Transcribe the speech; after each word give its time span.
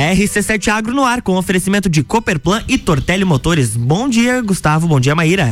RC7 0.00 0.68
Agro 0.68 0.94
no 0.94 1.04
ar 1.04 1.20
com 1.20 1.36
oferecimento 1.36 1.88
de 1.88 2.02
Cooperplan 2.02 2.62
e 2.66 2.78
Tortelli 2.78 3.24
Motores. 3.24 3.76
Bom 3.76 4.08
dia, 4.08 4.40
Gustavo. 4.40 4.88
Bom 4.88 4.98
dia, 4.98 5.14
Maíra. 5.14 5.50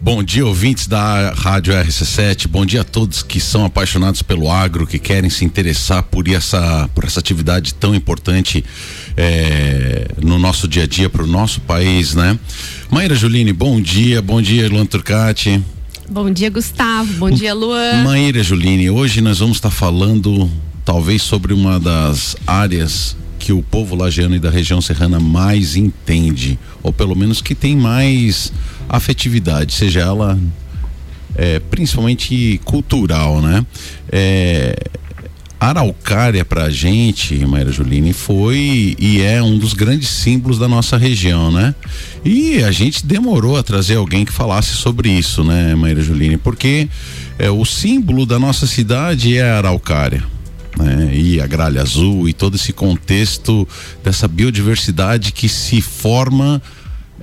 Bom 0.00 0.22
dia, 0.22 0.46
ouvintes 0.46 0.86
da 0.86 1.32
Rádio 1.32 1.74
RC7. 1.74 2.46
Bom 2.46 2.64
dia 2.64 2.82
a 2.82 2.84
todos 2.84 3.24
que 3.24 3.40
são 3.40 3.64
apaixonados 3.64 4.22
pelo 4.22 4.48
agro, 4.48 4.86
que 4.86 5.00
querem 5.00 5.28
se 5.28 5.44
interessar 5.44 6.04
por 6.04 6.28
essa, 6.28 6.88
por 6.94 7.02
essa 7.02 7.18
atividade 7.18 7.74
tão 7.74 7.92
importante 7.92 8.64
é, 9.16 10.06
no 10.22 10.38
nosso 10.38 10.68
dia 10.68 10.84
a 10.84 10.86
dia 10.86 11.10
para 11.10 11.24
o 11.24 11.26
nosso 11.26 11.60
país, 11.62 12.14
né? 12.14 12.38
Maíra 12.88 13.16
Juline, 13.16 13.52
bom 13.52 13.80
dia. 13.80 14.22
Bom 14.22 14.40
dia, 14.40 14.68
Luan 14.68 14.86
Turcati. 14.86 15.60
Bom 16.08 16.30
dia, 16.30 16.48
Gustavo. 16.48 17.12
Bom 17.14 17.30
dia, 17.30 17.52
Luan. 17.52 18.04
Maíra 18.04 18.44
Juline, 18.44 18.88
hoje 18.88 19.20
nós 19.20 19.40
vamos 19.40 19.56
estar 19.56 19.70
falando 19.70 20.48
talvez 20.84 21.20
sobre 21.22 21.52
uma 21.52 21.80
das 21.80 22.36
áreas 22.46 23.16
que 23.38 23.52
o 23.52 23.62
povo 23.62 23.94
lagiano 23.94 24.34
e 24.34 24.38
da 24.38 24.50
região 24.50 24.80
serrana 24.80 25.20
mais 25.20 25.76
entende, 25.76 26.58
ou 26.82 26.92
pelo 26.92 27.14
menos 27.14 27.40
que 27.40 27.54
tem 27.54 27.76
mais 27.76 28.52
afetividade, 28.88 29.72
seja 29.72 30.00
ela 30.00 30.38
é, 31.34 31.60
principalmente 31.60 32.60
cultural, 32.64 33.40
né? 33.40 33.64
É, 34.10 34.76
Araucária 35.60 36.44
pra 36.44 36.70
gente, 36.70 37.34
Maíra 37.44 37.72
Juline, 37.72 38.12
foi 38.12 38.96
e 38.96 39.20
é 39.20 39.42
um 39.42 39.58
dos 39.58 39.72
grandes 39.72 40.08
símbolos 40.08 40.56
da 40.56 40.68
nossa 40.68 40.96
região, 40.96 41.50
né? 41.50 41.74
E 42.24 42.62
a 42.62 42.70
gente 42.70 43.04
demorou 43.04 43.56
a 43.56 43.62
trazer 43.62 43.96
alguém 43.96 44.24
que 44.24 44.32
falasse 44.32 44.74
sobre 44.74 45.10
isso, 45.10 45.42
né, 45.42 45.74
Maíra 45.74 46.00
Juline? 46.00 46.36
Porque 46.36 46.88
é, 47.38 47.50
o 47.50 47.64
símbolo 47.64 48.24
da 48.24 48.38
nossa 48.38 48.68
cidade 48.68 49.36
é 49.36 49.50
a 49.50 49.58
Araucária. 49.58 50.22
Né? 50.78 51.14
E 51.14 51.40
a 51.40 51.46
gralha 51.46 51.82
azul 51.82 52.28
e 52.28 52.32
todo 52.32 52.54
esse 52.54 52.72
contexto 52.72 53.66
dessa 54.02 54.28
biodiversidade 54.28 55.32
que 55.32 55.48
se 55.48 55.80
forma 55.80 56.62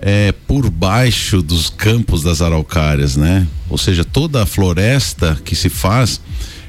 é, 0.02 0.34
por 0.48 0.70
baixo 0.70 1.42
dos 1.42 1.70
campos 1.70 2.22
das 2.22 2.42
araucárias, 2.42 3.16
né? 3.16 3.48
Ou 3.70 3.78
seja, 3.78 4.04
toda 4.04 4.44
a 4.44 4.46
floresta 4.46 5.40
que 5.44 5.56
se 5.56 5.70
faz, 5.70 6.20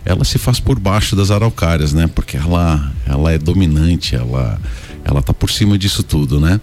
ela 0.04 0.24
se 0.24 0.38
faz 0.38 0.60
por 0.60 0.78
baixo 0.78 1.16
das 1.16 1.30
araucárias, 1.30 1.92
né? 1.92 2.08
Porque 2.14 2.36
ela, 2.36 2.92
ela 3.04 3.32
é 3.32 3.38
dominante, 3.38 4.14
ela, 4.14 4.60
ela 5.04 5.20
tá 5.20 5.34
por 5.34 5.50
cima 5.50 5.76
disso 5.76 6.02
tudo, 6.02 6.40
né? 6.40 6.60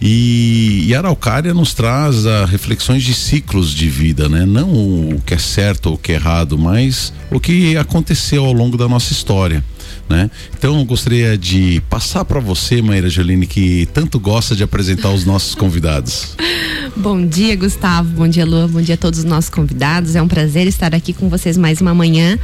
E, 0.00 0.86
e 0.86 0.94
araucária 0.94 1.52
nos 1.52 1.74
traz 1.74 2.26
a, 2.26 2.46
reflexões 2.46 3.02
de 3.02 3.12
ciclos 3.12 3.74
de 3.74 3.88
vida, 3.88 4.28
né? 4.28 4.46
Não 4.46 4.70
o 4.70 5.22
que 5.24 5.34
é 5.34 5.38
certo 5.38 5.86
ou 5.86 5.94
o 5.94 5.98
que 5.98 6.12
é 6.12 6.14
errado, 6.14 6.56
mas 6.56 7.12
o 7.30 7.38
que 7.38 7.76
aconteceu 7.76 8.44
ao 8.44 8.52
longo 8.52 8.78
da 8.78 8.88
nossa 8.88 9.12
história. 9.12 9.62
Né? 10.10 10.28
Então 10.58 10.76
eu 10.76 10.84
gostaria 10.84 11.38
de 11.38 11.80
passar 11.88 12.24
para 12.24 12.40
você, 12.40 12.82
Maíra 12.82 13.08
Jolini, 13.08 13.46
que 13.46 13.88
tanto 13.94 14.18
gosta 14.18 14.56
de 14.56 14.64
apresentar 14.64 15.10
os 15.10 15.24
nossos 15.24 15.54
convidados. 15.54 16.34
Bom 16.96 17.24
dia, 17.24 17.54
Gustavo. 17.54 18.08
Bom 18.08 18.26
dia, 18.26 18.44
Lua. 18.44 18.66
Bom 18.66 18.82
dia 18.82 18.96
a 18.96 18.98
todos 18.98 19.20
os 19.20 19.24
nossos 19.24 19.48
convidados. 19.48 20.16
É 20.16 20.22
um 20.22 20.26
prazer 20.26 20.66
estar 20.66 20.92
aqui 20.96 21.12
com 21.12 21.28
vocês 21.28 21.56
mais 21.56 21.80
uma 21.80 21.94
manhã. 21.94 22.36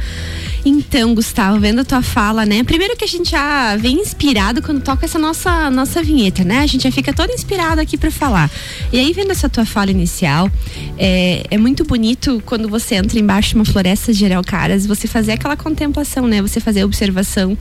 Então, 0.63 1.13
Gustavo, 1.13 1.59
vendo 1.59 1.81
a 1.81 1.85
tua 1.85 2.01
fala, 2.01 2.45
né? 2.45 2.63
Primeiro 2.63 2.95
que 2.95 3.03
a 3.03 3.07
gente 3.07 3.31
já 3.31 3.75
vem 3.75 3.99
inspirado 3.99 4.61
quando 4.61 4.81
toca 4.81 5.05
essa 5.05 5.19
nossa 5.19 5.69
nossa 5.69 6.01
vinheta, 6.01 6.43
né? 6.43 6.59
A 6.59 6.67
gente 6.67 6.83
já 6.83 6.91
fica 6.91 7.13
todo 7.13 7.31
inspirado 7.31 7.81
aqui 7.81 7.97
para 7.97 8.09
falar. 8.09 8.49
E 8.91 8.99
aí, 8.99 9.11
vendo 9.11 9.31
essa 9.31 9.49
tua 9.49 9.65
fala 9.65 9.91
inicial, 9.91 10.49
é, 10.97 11.43
é 11.51 11.57
muito 11.57 11.83
bonito 11.83 12.41
quando 12.45 12.69
você 12.69 12.95
entra 12.95 13.19
embaixo 13.19 13.49
de 13.49 13.55
uma 13.55 13.65
floresta 13.65 14.13
de 14.13 14.25
araucárias, 14.25 14.85
você 14.85 15.07
fazer 15.07 15.33
aquela 15.33 15.57
contemplação, 15.57 16.27
né? 16.27 16.41
Você 16.41 16.59
fazer 16.59 16.81
a 16.81 16.85
observação 16.85 17.56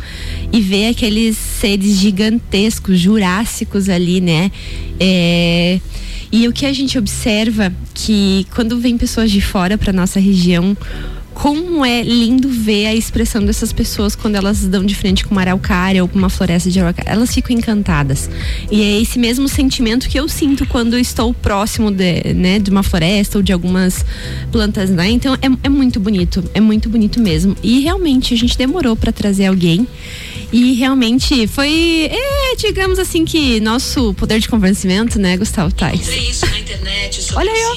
e 0.53 0.61
ver 0.61 0.89
aqueles 0.89 1.37
seres 1.37 1.97
gigantescos, 1.97 2.99
jurássicos 2.99 3.89
ali, 3.89 4.21
né? 4.21 4.51
É, 4.99 5.81
e 6.31 6.49
o 6.49 6.53
que 6.53 6.67
a 6.67 6.73
gente 6.73 6.99
observa 6.99 7.73
que 7.95 8.47
quando 8.55 8.79
vem 8.79 8.99
pessoas 8.99 9.31
de 9.31 9.41
fora 9.41 9.79
para 9.79 9.93
nossa 9.93 10.19
região, 10.19 10.77
como 11.37 11.85
é 11.85 12.03
lindo 12.03 12.49
ver 12.49 12.87
a 12.87 12.95
expressão 12.95 13.45
dessas 13.45 13.71
pessoas 13.71 14.17
quando 14.17 14.37
elas 14.37 14.67
dão 14.67 14.83
de 14.83 14.95
frente 14.95 15.23
com 15.23 15.33
uma 15.33 15.43
araucária 15.43 16.03
ou 16.03 16.09
com 16.09 16.19
uma 16.19 16.31
floresta 16.31 16.71
de 16.71 16.81
araucária. 16.81 17.11
Elas 17.11 17.35
ficam 17.35 17.55
encantadas. 17.55 18.31
E 18.71 18.83
é 18.83 19.03
esse 19.03 19.19
mesmo 19.19 19.47
sentimento 19.47 20.09
que 20.09 20.19
eu 20.19 20.27
sinto 20.31 20.67
quando 20.67 20.99
estou 20.99 21.35
próximo 21.35 21.91
de, 21.91 22.33
né, 22.33 22.59
de 22.59 22.71
uma 22.71 22.83
floresta 22.83 23.37
ou 23.37 23.43
de 23.43 23.53
algumas 23.53 24.03
plantas, 24.51 24.89
né? 24.89 25.11
Então 25.11 25.35
é, 25.35 25.47
é 25.63 25.69
muito 25.69 26.01
bonito, 26.01 26.43
é 26.55 26.61
muito 26.61 26.89
bonito 26.89 27.21
mesmo. 27.21 27.55
E 27.63 27.81
realmente 27.81 28.33
a 28.33 28.37
gente 28.37 28.57
demorou 28.57 28.97
para 28.97 29.13
trazer 29.13 29.45
alguém 29.45 29.87
e 30.53 30.73
realmente 30.75 31.47
foi, 31.49 32.09
é, 32.11 32.57
digamos 32.57 32.99
assim, 32.99 33.25
que 33.25 33.61
nosso 33.61 34.15
poder 34.15 34.39
de 34.41 34.49
convencimento, 34.49 35.19
né, 35.19 35.37
Gustavo 35.37 35.75
Tais? 35.75 36.07
Olha 37.37 37.51
aí, 37.53 37.65
ó. 37.65 37.77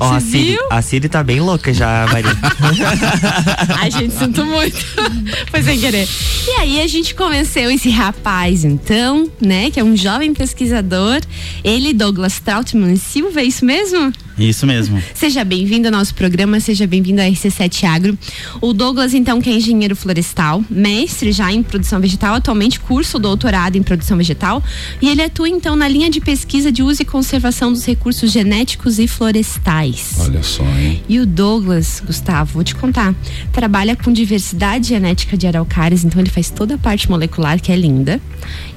Ó, 0.00 0.12
a 0.12 0.20
Siri, 0.20 0.58
a 0.70 0.80
Siri 0.80 1.08
tá 1.08 1.22
bem 1.22 1.40
louca 1.40 1.74
já, 1.74 2.06
Maria. 2.10 2.30
Ai, 3.78 3.90
gente, 3.90 4.14
sinto 4.14 4.44
muito. 4.44 4.76
Foi 5.50 5.62
sem 5.62 5.78
querer. 5.78 6.08
E 6.46 6.50
aí 6.60 6.80
a 6.80 6.86
gente 6.86 7.14
convenceu 7.14 7.70
esse 7.70 7.90
rapaz, 7.90 8.64
então, 8.64 9.30
né, 9.40 9.70
que 9.70 9.80
é 9.80 9.84
um 9.84 9.96
jovem 9.96 10.34
pesquisador. 10.34 11.20
Ele, 11.62 11.92
Douglas 11.92 12.38
Trautmann 12.40 12.96
Silva, 12.96 13.40
é 13.40 13.44
isso 13.44 13.64
mesmo? 13.64 14.12
Isso 14.38 14.66
mesmo. 14.66 15.00
Seja 15.14 15.44
bem-vindo 15.44 15.86
ao 15.86 15.92
nosso 15.92 16.14
programa, 16.14 16.58
seja 16.58 16.86
bem-vindo 16.86 17.20
à 17.20 17.24
RC7 17.24 17.84
Agro. 17.84 18.18
O 18.60 18.72
Douglas, 18.72 19.14
então, 19.14 19.40
que 19.40 19.48
é 19.48 19.52
engenheiro 19.52 19.94
florestal, 19.94 20.62
mestre 20.68 21.30
já 21.30 21.52
em 21.52 21.62
produção 21.62 22.00
vegetal, 22.00 22.34
atualmente 22.34 22.80
curso 22.80 23.18
doutorado 23.18 23.76
em 23.76 23.82
produção 23.82 24.16
vegetal, 24.18 24.62
e 25.00 25.08
ele 25.08 25.22
atua, 25.22 25.48
então, 25.48 25.76
na 25.76 25.86
linha 25.86 26.10
de 26.10 26.20
pesquisa 26.20 26.72
de 26.72 26.82
uso 26.82 27.02
e 27.02 27.04
conservação 27.04 27.72
dos 27.72 27.84
recursos 27.84 28.32
genéticos 28.32 28.98
e 28.98 29.06
florestais. 29.06 30.14
Olha 30.18 30.42
só, 30.42 30.64
hein? 30.64 31.02
E 31.08 31.20
o 31.20 31.26
Douglas, 31.26 32.02
Gustavo, 32.04 32.54
vou 32.54 32.64
te 32.64 32.74
contar, 32.84 33.14
trabalha 33.52 33.96
com 33.96 34.12
diversidade 34.12 34.88
genética 34.88 35.36
de 35.36 35.46
araucárias, 35.46 36.04
então 36.04 36.20
ele 36.20 36.30
faz 36.30 36.50
toda 36.50 36.74
a 36.74 36.78
parte 36.78 37.10
molecular, 37.10 37.60
que 37.60 37.72
é 37.72 37.76
linda. 37.76 38.20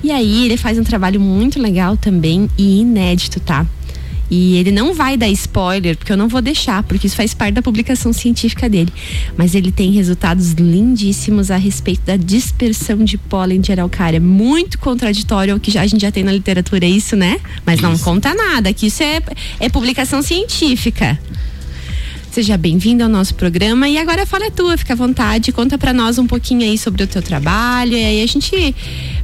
E 0.02 0.12
aí 0.12 0.46
ele 0.46 0.56
faz 0.56 0.80
um 0.80 0.84
trabalho 0.84 1.20
muito 1.20 1.60
legal 1.60 1.98
também 1.98 2.50
e 2.58 2.80
inédito, 2.80 3.40
tá? 3.40 3.66
E 4.30 4.58
ele 4.58 4.72
não 4.72 4.94
vai 4.94 5.16
dar 5.16 5.30
spoiler, 5.30 5.96
porque 5.96 6.12
eu 6.12 6.18
não 6.18 6.28
vou 6.28 6.42
deixar, 6.42 6.84
porque 6.84 7.08
isso 7.08 7.16
faz 7.16 7.34
parte 7.34 7.54
da 7.54 7.62
publicação 7.62 8.12
científica 8.12 8.70
dele. 8.70 8.92
Mas 9.38 9.56
ele 9.56 9.72
tem 9.72 9.90
resultados 9.92 10.52
lindíssimos 10.52 11.50
a 11.50 11.56
respeito 11.56 12.02
da 12.06 12.18
dispersão 12.18 12.98
de 13.06 13.18
pólen 13.18 13.62
de 13.62 13.72
araucária. 13.72 14.20
Muito 14.20 14.78
contraditório 14.80 15.54
ao 15.54 15.60
que 15.62 15.72
já, 15.72 15.82
a 15.82 15.88
gente 15.88 16.02
já 16.02 16.12
tem 16.12 16.24
na 16.24 16.34
literatura, 16.34 16.86
é 16.86 16.90
isso, 16.90 17.16
né? 17.16 17.40
Mas 17.66 17.80
não 17.80 17.98
conta 17.98 18.34
nada, 18.34 18.74
que 18.74 18.88
isso 18.88 19.02
é, 19.02 19.22
é 19.62 19.70
publicação 19.70 20.22
científica. 20.22 21.18
Seja 22.38 22.56
bem-vindo 22.56 23.02
ao 23.02 23.10
nosso 23.10 23.34
programa 23.34 23.90
e 23.90 23.98
agora 23.98 24.22
a 24.22 24.26
fala 24.28 24.46
é 24.46 24.52
tua, 24.52 24.78
fica 24.78 24.94
à 24.94 24.96
vontade, 24.96 25.52
conta 25.52 25.76
para 25.76 25.92
nós 25.92 26.20
um 26.20 26.28
pouquinho 26.28 26.62
aí 26.62 26.78
sobre 26.78 27.02
o 27.02 27.08
teu 27.08 27.20
trabalho 27.20 27.94
e 27.94 28.06
aí 28.06 28.22
a 28.22 28.28
gente 28.28 28.76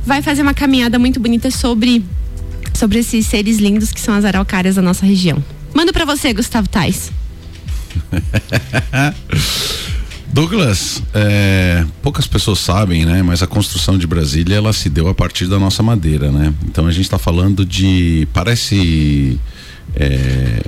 vai 0.03 0.19
fazer 0.23 0.41
uma 0.41 0.55
caminhada 0.55 0.97
muito 0.97 1.19
bonita 1.19 1.51
sobre 1.51 2.03
sobre 2.73 2.97
esses 2.97 3.27
seres 3.27 3.59
lindos 3.59 3.91
que 3.91 4.01
são 4.01 4.15
as 4.15 4.25
araucárias 4.25 4.77
da 4.77 4.81
nossa 4.81 5.05
região. 5.05 5.43
Manda 5.75 5.93
para 5.93 6.05
você, 6.05 6.33
Gustavo 6.33 6.67
Tais. 6.67 7.11
Douglas, 10.33 11.03
é, 11.13 11.85
poucas 12.01 12.25
pessoas 12.25 12.57
sabem, 12.57 13.05
né? 13.05 13.21
Mas 13.21 13.43
a 13.43 13.47
construção 13.47 13.95
de 13.95 14.07
Brasília 14.07 14.55
ela 14.55 14.73
se 14.73 14.89
deu 14.89 15.07
a 15.07 15.13
partir 15.13 15.45
da 15.45 15.59
nossa 15.59 15.83
madeira, 15.83 16.31
né? 16.31 16.51
Então 16.65 16.87
a 16.87 16.91
gente 16.91 17.05
está 17.05 17.19
falando 17.19 17.63
de 17.63 18.27
parece 18.33 19.39
é, 19.95 20.63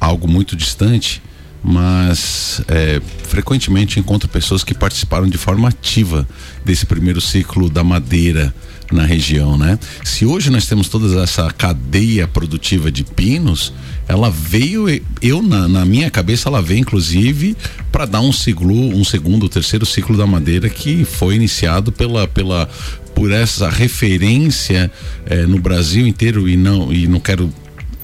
algo 0.00 0.26
muito 0.26 0.56
distante, 0.56 1.20
mas 1.62 2.62
é, 2.68 3.00
frequentemente 3.24 4.00
encontro 4.00 4.28
pessoas 4.28 4.64
que 4.64 4.74
participaram 4.74 5.28
de 5.28 5.38
forma 5.38 5.68
ativa 5.68 6.26
desse 6.64 6.86
primeiro 6.86 7.20
ciclo 7.20 7.68
da 7.68 7.84
madeira 7.84 8.54
na 8.90 9.04
região, 9.04 9.56
né? 9.56 9.78
Se 10.04 10.26
hoje 10.26 10.50
nós 10.50 10.66
temos 10.66 10.88
toda 10.88 11.22
essa 11.22 11.48
cadeia 11.52 12.26
produtiva 12.26 12.90
de 12.90 13.04
pinos, 13.04 13.72
ela 14.08 14.28
veio, 14.28 14.86
eu 15.22 15.40
na, 15.40 15.68
na 15.68 15.84
minha 15.84 16.10
cabeça 16.10 16.48
ela 16.48 16.60
veio 16.60 16.80
inclusive 16.80 17.56
para 17.92 18.06
dar 18.06 18.20
um 18.20 18.32
ciclo, 18.32 18.74
um 18.74 19.04
segundo, 19.04 19.48
terceiro 19.48 19.86
ciclo 19.86 20.16
da 20.16 20.26
madeira 20.26 20.68
que 20.68 21.04
foi 21.04 21.36
iniciado 21.36 21.92
pela 21.92 22.26
pela 22.26 22.68
por 23.14 23.30
essa 23.30 23.68
referência 23.68 24.90
eh, 25.26 25.46
no 25.46 25.58
Brasil 25.58 26.06
inteiro 26.06 26.48
e 26.48 26.56
não 26.56 26.92
e 26.92 27.06
não 27.06 27.20
quero 27.20 27.52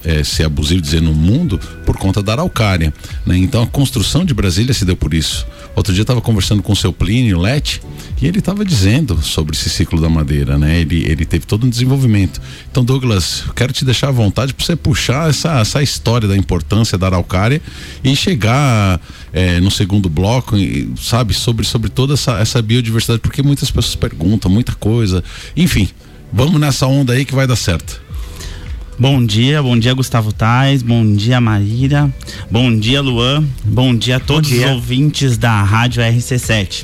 é, 0.03 0.23
ser 0.23 0.43
abusivo 0.43 0.81
dizer 0.81 1.01
no 1.01 1.13
mundo 1.13 1.59
por 1.85 1.97
conta 1.97 2.21
da 2.21 2.33
araucária. 2.33 2.93
Né? 3.25 3.37
Então 3.37 3.63
a 3.63 3.67
construção 3.67 4.23
de 4.23 4.33
Brasília 4.33 4.73
se 4.73 4.85
deu 4.85 4.95
por 4.95 5.13
isso. 5.13 5.45
Outro 5.75 5.93
dia 5.93 6.01
estava 6.01 6.21
conversando 6.21 6.63
com 6.63 6.73
o 6.73 6.75
seu 6.75 6.91
Plínio 6.91 7.39
Lete 7.39 7.81
e 8.19 8.25
ele 8.25 8.39
estava 8.39 8.65
dizendo 8.65 9.21
sobre 9.21 9.55
esse 9.55 9.69
ciclo 9.69 10.01
da 10.01 10.09
madeira, 10.09 10.57
né? 10.57 10.79
Ele, 10.79 11.05
ele 11.05 11.23
teve 11.23 11.45
todo 11.45 11.67
um 11.67 11.69
desenvolvimento. 11.69 12.41
Então, 12.71 12.83
Douglas, 12.83 13.43
quero 13.55 13.71
te 13.71 13.85
deixar 13.85 14.07
à 14.07 14.11
vontade 14.11 14.55
para 14.55 14.65
você 14.65 14.75
puxar 14.75 15.29
essa, 15.29 15.59
essa 15.59 15.83
história 15.83 16.27
da 16.27 16.35
importância 16.35 16.97
da 16.97 17.05
araucária 17.05 17.61
e 18.03 18.15
chegar 18.15 18.99
é, 19.31 19.59
no 19.59 19.69
segundo 19.69 20.09
bloco, 20.09 20.55
sabe, 20.99 21.35
sobre, 21.35 21.63
sobre 21.63 21.91
toda 21.91 22.15
essa, 22.15 22.39
essa 22.39 22.59
biodiversidade, 22.59 23.19
porque 23.19 23.43
muitas 23.43 23.69
pessoas 23.69 23.95
perguntam 23.95 24.49
muita 24.49 24.73
coisa. 24.73 25.23
Enfim, 25.55 25.87
Vamos 26.31 26.59
nessa 26.59 26.85
onda 26.87 27.13
aí 27.13 27.23
que 27.25 27.33
vai 27.33 27.47
dar 27.47 27.55
certo. 27.55 28.01
Bom 28.99 29.23
dia, 29.23 29.61
bom 29.61 29.77
dia 29.77 29.93
Gustavo 29.93 30.31
Tais, 30.31 30.81
bom 30.81 31.13
dia 31.13 31.39
Maíra, 31.39 32.11
bom 32.49 32.75
dia 32.75 32.99
Luan, 32.99 33.45
bom 33.63 33.95
dia 33.95 34.15
a 34.15 34.19
todos 34.19 34.49
dia. 34.49 34.65
os 34.65 34.71
ouvintes 34.71 35.37
da 35.37 35.61
Rádio 35.61 36.01
RC7. 36.01 36.83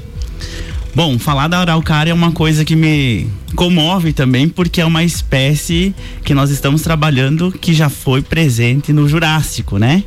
Bom, 0.94 1.18
falar 1.18 1.48
da 1.48 1.57
araucária 1.57 2.12
é 2.12 2.13
uma 2.13 2.31
coisa 2.31 2.63
que 2.63 2.75
me 2.75 3.27
comove 3.56 4.13
também, 4.13 4.48
porque 4.48 4.80
é 4.80 4.86
uma 4.86 5.04
espécie 5.04 5.95
que 6.24 6.36
nós 6.36 6.51
estamos 6.51 6.83
trabalhando 6.83 7.51
que 7.51 7.74
já 7.74 7.89
foi 7.89 8.21
presente 8.21 8.94
no 8.94 9.09
Jurássico, 9.09 9.80
né? 9.80 10.04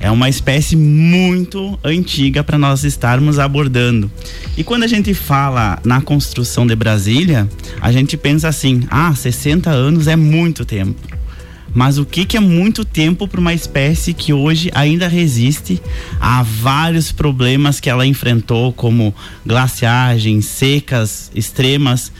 É 0.00 0.10
uma 0.10 0.30
espécie 0.30 0.76
muito 0.76 1.78
antiga 1.84 2.42
para 2.42 2.56
nós 2.56 2.84
estarmos 2.84 3.38
abordando. 3.38 4.10
E 4.56 4.64
quando 4.64 4.84
a 4.84 4.86
gente 4.86 5.12
fala 5.12 5.78
na 5.84 6.00
construção 6.00 6.66
de 6.66 6.74
Brasília, 6.74 7.46
a 7.82 7.92
gente 7.92 8.16
pensa 8.16 8.48
assim: 8.48 8.82
ah, 8.90 9.14
60 9.14 9.70
anos 9.70 10.08
é 10.08 10.16
muito 10.16 10.64
tempo. 10.64 11.23
Mas 11.74 11.98
o 11.98 12.04
que, 12.04 12.24
que 12.24 12.36
é 12.36 12.40
muito 12.40 12.84
tempo 12.84 13.26
para 13.26 13.40
uma 13.40 13.52
espécie 13.52 14.14
que 14.14 14.32
hoje 14.32 14.70
ainda 14.72 15.08
resiste 15.08 15.82
a 16.20 16.40
vários 16.42 17.10
problemas 17.10 17.80
que 17.80 17.90
ela 17.90 18.06
enfrentou, 18.06 18.72
como 18.72 19.12
glaciagens, 19.44 20.46
secas 20.46 21.32
extremas. 21.34 22.12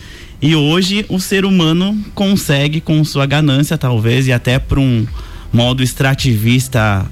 E 0.42 0.56
hoje 0.56 1.06
o 1.08 1.20
ser 1.20 1.44
humano 1.44 1.96
consegue, 2.14 2.80
com 2.80 3.04
sua 3.04 3.26
ganância, 3.26 3.78
talvez, 3.78 4.26
e 4.26 4.32
até 4.32 4.58
por 4.58 4.78
um 4.78 5.06
modo 5.52 5.84
extrativista 5.84 7.06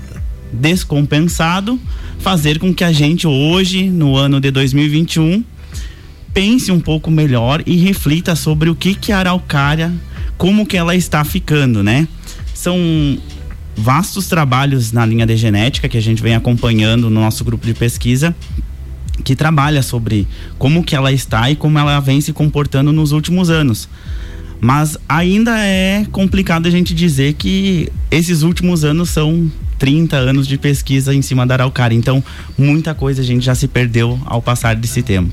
descompensado, 0.52 1.80
fazer 2.18 2.58
com 2.58 2.74
que 2.74 2.82
a 2.82 2.92
gente 2.92 3.26
hoje, 3.26 3.88
no 3.88 4.16
ano 4.16 4.40
de 4.40 4.50
2021, 4.50 5.44
pense 6.34 6.72
um 6.72 6.80
pouco 6.80 7.10
melhor 7.10 7.62
e 7.64 7.76
reflita 7.76 8.34
sobre 8.34 8.68
o 8.68 8.74
que 8.74 8.94
que 8.94 9.12
a 9.12 9.18
araucária, 9.18 9.92
como 10.36 10.66
que 10.66 10.76
ela 10.76 10.96
está 10.96 11.24
ficando, 11.24 11.82
né? 11.82 12.08
São 12.62 12.78
vastos 13.76 14.28
trabalhos 14.28 14.92
na 14.92 15.04
linha 15.04 15.26
de 15.26 15.36
genética 15.36 15.88
que 15.88 15.98
a 15.98 16.00
gente 16.00 16.22
vem 16.22 16.34
acompanhando 16.34 17.10
no 17.10 17.20
nosso 17.20 17.44
grupo 17.44 17.66
de 17.66 17.74
pesquisa 17.74 18.34
que 19.24 19.34
trabalha 19.34 19.82
sobre 19.82 20.28
como 20.58 20.84
que 20.84 20.94
ela 20.94 21.12
está 21.12 21.50
e 21.50 21.56
como 21.56 21.78
ela 21.78 21.98
vem 21.98 22.20
se 22.20 22.32
comportando 22.32 22.92
nos 22.92 23.10
últimos 23.10 23.50
anos. 23.50 23.88
Mas 24.60 24.96
ainda 25.08 25.58
é 25.58 26.06
complicado 26.12 26.66
a 26.66 26.70
gente 26.70 26.94
dizer 26.94 27.34
que 27.34 27.88
esses 28.10 28.42
últimos 28.42 28.84
anos 28.84 29.10
são 29.10 29.50
30 29.78 30.16
anos 30.16 30.46
de 30.46 30.56
pesquisa 30.56 31.12
em 31.12 31.20
cima 31.20 31.44
da 31.44 31.54
araucária. 31.54 31.96
Então, 31.96 32.22
muita 32.56 32.94
coisa 32.94 33.22
a 33.22 33.24
gente 33.24 33.44
já 33.44 33.56
se 33.56 33.66
perdeu 33.66 34.20
ao 34.24 34.40
passar 34.40 34.76
desse 34.76 35.02
tempo. 35.02 35.32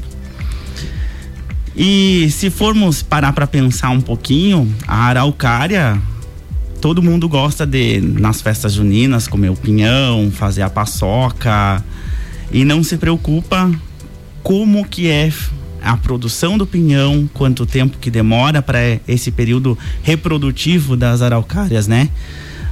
E 1.75 2.27
se 2.31 2.49
formos 2.49 3.03
parar 3.03 3.33
para 3.33 3.45
pensar 3.45 3.91
um 3.91 4.01
pouquinho, 4.01 4.67
a 4.87 5.03
araucária 5.05 6.01
todo 6.79 7.03
mundo 7.03 7.27
gosta 7.27 7.65
de, 7.65 7.99
nas 8.01 8.41
festas 8.41 8.73
juninas, 8.73 9.27
comer 9.27 9.49
o 9.49 9.55
pinhão, 9.55 10.31
fazer 10.31 10.61
a 10.61 10.69
paçoca 10.69 11.83
e 12.51 12.63
não 12.63 12.83
se 12.83 12.97
preocupa 12.97 13.69
como 14.41 14.87
que 14.87 15.07
é 15.07 15.31
a 15.81 15.95
produção 15.97 16.57
do 16.57 16.65
pinhão, 16.65 17.29
quanto 17.33 17.65
tempo 17.65 17.97
que 17.97 18.09
demora 18.09 18.61
para 18.61 18.79
esse 19.07 19.31
período 19.31 19.77
reprodutivo 20.03 20.95
das 20.95 21.21
araucárias, 21.21 21.87
né? 21.87 22.09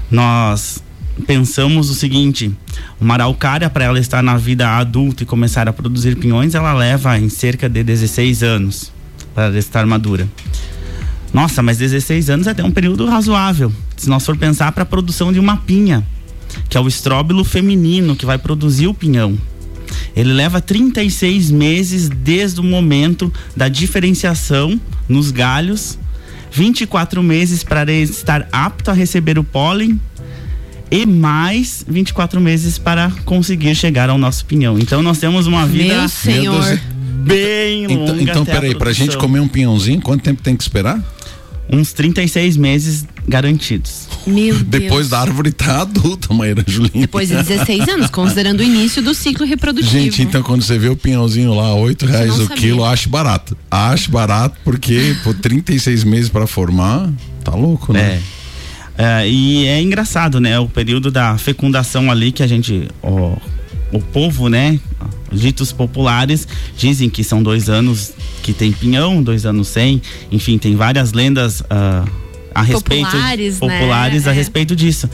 Nós 0.10 0.84
pensamos 1.26 1.90
o 1.90 1.94
seguinte: 1.94 2.52
uma 3.00 3.16
araucária 3.16 3.70
para 3.70 3.86
ela 3.86 4.00
estar 4.00 4.24
na 4.24 4.38
vida 4.38 4.70
adulta 4.70 5.24
e 5.24 5.26
começar 5.26 5.68
a 5.68 5.74
produzir 5.74 6.16
pinhões, 6.16 6.56
ela 6.56 6.74
leva 6.74 7.18
em 7.20 7.30
cerca 7.30 7.70
de 7.70 7.84
16 7.84 8.44
anos 8.44 8.92
para 9.34 9.58
estar 9.58 9.86
madura. 9.86 10.28
Nossa, 11.38 11.62
mas 11.62 11.78
16 11.78 12.32
anos 12.32 12.48
é 12.48 12.50
até 12.50 12.64
um 12.64 12.72
período 12.72 13.06
razoável. 13.06 13.72
Se 13.96 14.10
nós 14.10 14.26
for 14.26 14.36
pensar 14.36 14.72
para 14.72 14.82
a 14.82 14.86
produção 14.88 15.32
de 15.32 15.40
uma 15.40 15.56
pinha, 15.56 16.04
que 16.68 16.76
é 16.76 16.82
o 16.82 16.88
estróbilo 16.88 17.44
feminino 17.44 18.16
que 18.16 18.26
vai 18.26 18.40
produzir 18.40 18.88
o 18.88 18.94
pinhão. 18.94 19.38
Ele 20.16 20.34
leva 20.34 20.60
36 20.60 21.52
meses 21.52 22.10
desde 22.10 22.60
o 22.60 22.64
momento 22.64 23.32
da 23.56 23.70
diferenciação 23.70 24.82
nos 25.08 25.30
galhos, 25.30 26.00
24 26.52 27.22
meses 27.22 27.64
para 27.64 27.92
estar 27.92 28.48
apto 28.52 28.90
a 28.90 28.94
receber 28.96 29.38
o 29.38 29.44
pólen 29.44 30.02
e 30.90 31.06
mais 31.06 31.86
24 31.88 32.42
meses 32.42 32.80
para 32.80 33.12
conseguir 33.26 33.76
chegar 33.76 34.10
ao 34.10 34.18
nosso 34.18 34.44
pinhão. 34.44 34.80
Então 34.80 35.04
nós 35.04 35.20
temos 35.20 35.46
uma 35.46 35.68
vida 35.68 36.00
Meu 36.00 36.10
senhor. 36.10 36.82
bem 37.24 37.84
então, 37.84 37.96
longa. 37.96 38.22
Então, 38.24 38.42
então 38.42 38.46
peraí, 38.46 38.74
para 38.74 38.90
a 38.90 38.94
gente 38.94 39.16
comer 39.18 39.40
um 39.40 39.48
pinhãozinho, 39.48 40.02
quanto 40.02 40.24
tempo 40.24 40.42
tem 40.42 40.56
que 40.56 40.64
esperar? 40.64 41.00
Uns 41.72 41.94
36 41.94 42.58
meses 42.58 43.06
garantidos. 43.28 44.08
Meu 44.26 44.56
Depois 44.60 44.92
Deus. 44.92 45.10
da 45.10 45.20
árvore 45.20 45.52
tá 45.52 45.82
adulta, 45.82 46.34
Maíra 46.34 46.64
Julinha. 46.66 47.02
Depois 47.02 47.30
de 47.30 47.36
16 47.36 47.88
anos, 47.88 48.10
considerando 48.10 48.62
o 48.62 48.64
início 48.64 49.02
do 49.02 49.14
ciclo 49.14 49.46
reprodutivo. 49.46 49.92
Gente, 49.92 50.22
então 50.22 50.42
quando 50.44 50.62
você 50.62 50.78
vê 50.78 50.90
o 50.90 50.96
pinhãozinho 50.96 51.54
lá, 51.54 51.74
8 51.76 52.06
reais 52.06 52.34
o 52.40 52.44
sabia. 52.44 52.56
quilo, 52.58 52.86
acho 52.86 53.10
barato. 53.10 53.58
Acho 53.70 54.12
barato 54.12 54.58
porque 54.64 55.16
por 55.24 55.34
36 55.34 56.04
meses 56.04 56.30
para 56.30 56.48
formar, 56.48 57.10
tá 57.44 57.54
louco, 57.54 57.94
né? 57.94 58.22
É. 58.34 58.38
É, 59.00 59.30
e 59.30 59.66
é 59.68 59.80
engraçado, 59.80 60.40
né? 60.40 60.58
O 60.60 60.68
período 60.68 61.12
da 61.12 61.38
fecundação 61.38 62.10
ali 62.10 62.32
que 62.32 62.42
a 62.42 62.48
gente. 62.48 62.88
ó, 63.04 63.36
o 63.92 64.02
povo, 64.02 64.50
né? 64.50 64.80
Os 65.32 65.42
ditos 65.42 65.72
populares 65.72 66.48
dizem 66.78 67.10
que 67.10 67.24
são 67.24 67.44
dois 67.44 67.70
anos 67.70 68.14
que 68.42 68.54
tem 68.54 68.72
pinhão, 68.72 69.22
dois 69.22 69.46
anos 69.46 69.68
sem. 69.68 70.02
Enfim, 70.32 70.58
tem 70.58 70.76
várias 70.76 71.12
lendas 71.14 71.62
ah, 71.70 72.06
a 72.56 72.62
respeito 72.62 73.06
Populares, 73.12 73.60
né? 73.60 73.80
populares 73.80 74.28
a 74.28 74.32
É. 74.32 74.34
respeito 74.34 74.76
disso. 74.76 75.10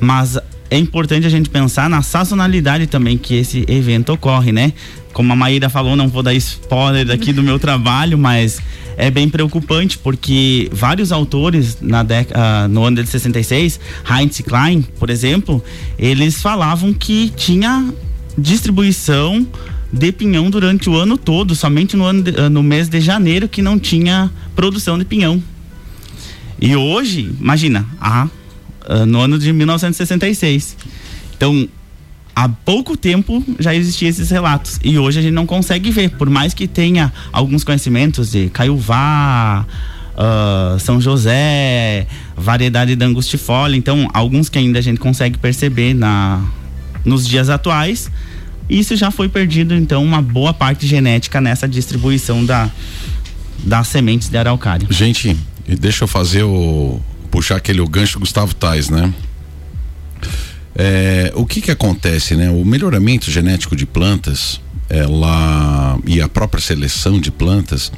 Mas 0.00 0.38
é 0.70 0.76
importante 0.78 1.26
a 1.26 1.30
gente 1.30 1.48
pensar 1.48 1.88
na 1.88 2.02
sazonalidade 2.02 2.86
também 2.86 3.16
que 3.16 3.34
esse 3.34 3.64
evento 3.68 4.12
ocorre, 4.12 4.52
né? 4.52 4.72
Como 5.12 5.32
a 5.32 5.36
Maíra 5.36 5.70
falou, 5.70 5.96
não 5.96 6.08
vou 6.08 6.22
dar 6.22 6.34
spoiler 6.34 7.10
aqui 7.10 7.32
do 7.32 7.42
meu 7.42 7.58
trabalho, 7.60 8.18
mas 8.18 8.58
é 8.98 9.10
bem 9.10 9.28
preocupante 9.28 9.96
porque 9.96 10.68
vários 10.72 11.12
autores 11.12 11.78
na 11.80 12.02
década, 12.02 12.68
no 12.68 12.84
ano 12.84 13.02
de 13.02 13.08
66, 13.08 13.80
Heinz 14.10 14.40
Klein, 14.42 14.82
por 14.98 15.08
exemplo, 15.08 15.64
eles 15.98 16.42
falavam 16.42 16.92
que 16.92 17.32
tinha 17.34 17.90
distribuição 18.36 19.46
de 19.92 20.12
pinhão 20.12 20.50
durante 20.50 20.90
o 20.90 20.96
ano 20.96 21.16
todo, 21.16 21.54
somente 21.54 21.96
no, 21.96 22.04
ano 22.04 22.22
de- 22.22 22.48
no 22.48 22.62
mês 22.62 22.88
de 22.88 23.00
janeiro 23.00 23.48
que 23.48 23.62
não 23.62 23.78
tinha 23.78 24.30
produção 24.54 24.98
de 24.98 25.04
pinhão. 25.04 25.42
E 26.60 26.74
hoje, 26.74 27.30
imagina, 27.40 27.86
ah, 28.00 28.28
ah, 28.88 29.06
no 29.06 29.20
ano 29.20 29.38
de 29.38 29.52
1966. 29.52 30.76
Então, 31.36 31.68
há 32.34 32.48
pouco 32.48 32.96
tempo 32.96 33.44
já 33.58 33.74
existiam 33.74 34.08
esses 34.08 34.30
relatos. 34.30 34.78
E 34.82 34.98
hoje 34.98 35.18
a 35.18 35.22
gente 35.22 35.34
não 35.34 35.46
consegue 35.46 35.90
ver, 35.90 36.10
por 36.10 36.28
mais 36.30 36.52
que 36.54 36.66
tenha 36.66 37.12
alguns 37.32 37.62
conhecimentos 37.62 38.30
de 38.30 38.48
Caiuvá, 38.50 39.66
ah, 40.16 40.76
São 40.80 41.00
José, 41.00 42.06
variedade 42.36 42.96
da 42.96 43.06
angustifolia. 43.06 43.76
Então, 43.78 44.08
alguns 44.12 44.48
que 44.48 44.58
ainda 44.58 44.78
a 44.78 44.82
gente 44.82 44.98
consegue 44.98 45.38
perceber 45.38 45.94
na, 45.94 46.42
nos 47.04 47.26
dias 47.26 47.48
atuais. 47.50 48.10
Isso 48.68 48.96
já 48.96 49.10
foi 49.10 49.28
perdido, 49.28 49.74
então, 49.74 50.04
uma 50.04 50.20
boa 50.20 50.52
parte 50.52 50.86
genética 50.86 51.40
nessa 51.40 51.68
distribuição 51.68 52.44
da, 52.44 52.70
das 53.58 53.88
sementes 53.88 54.28
de 54.28 54.36
araucária. 54.36 54.86
Gente, 54.90 55.36
deixa 55.78 56.04
eu 56.04 56.08
fazer 56.08 56.42
o. 56.42 57.00
puxar 57.30 57.56
aquele 57.56 57.80
o 57.80 57.88
gancho 57.88 58.18
Gustavo 58.18 58.54
Tais, 58.54 58.88
né? 58.88 59.12
É, 60.74 61.32
o 61.34 61.46
que 61.46 61.60
que 61.60 61.70
acontece, 61.70 62.34
né? 62.34 62.50
O 62.50 62.64
melhoramento 62.64 63.30
genético 63.30 63.74
de 63.74 63.86
plantas, 63.86 64.60
ela 64.88 65.98
e 66.06 66.20
a 66.20 66.28
própria 66.28 66.62
seleção 66.62 67.18
de 67.18 67.30
plantas, 67.30 67.90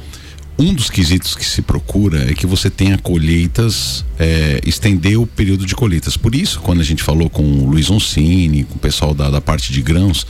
um 0.59 0.73
dos 0.73 0.89
quesitos 0.89 1.35
que 1.35 1.45
se 1.45 1.61
procura 1.61 2.29
é 2.29 2.33
que 2.33 2.45
você 2.45 2.69
tenha 2.69 2.97
colheitas, 2.97 4.03
é, 4.19 4.59
estender 4.65 5.17
o 5.17 5.25
período 5.25 5.65
de 5.65 5.73
colheitas. 5.73 6.17
Por 6.17 6.35
isso, 6.35 6.59
quando 6.59 6.81
a 6.81 6.83
gente 6.83 7.01
falou 7.01 7.29
com 7.29 7.43
o 7.43 7.69
Luiz 7.69 7.89
Oncini, 7.89 8.65
com 8.65 8.75
o 8.75 8.79
pessoal 8.79 9.13
da, 9.13 9.29
da 9.29 9.39
parte 9.39 9.71
de 9.71 9.81
grãos, 9.81 10.27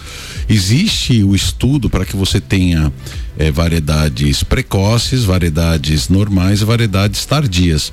existe 0.48 1.24
o 1.24 1.33
estudo 1.33 1.89
para 1.89 2.05
que 2.05 2.15
você 2.15 2.39
tenha 2.39 2.93
é, 3.39 3.50
variedades 3.50 4.43
precoces, 4.43 5.24
variedades 5.24 6.09
normais 6.09 6.62
e 6.62 6.65
variedades 6.65 7.25
tardias. 7.25 7.91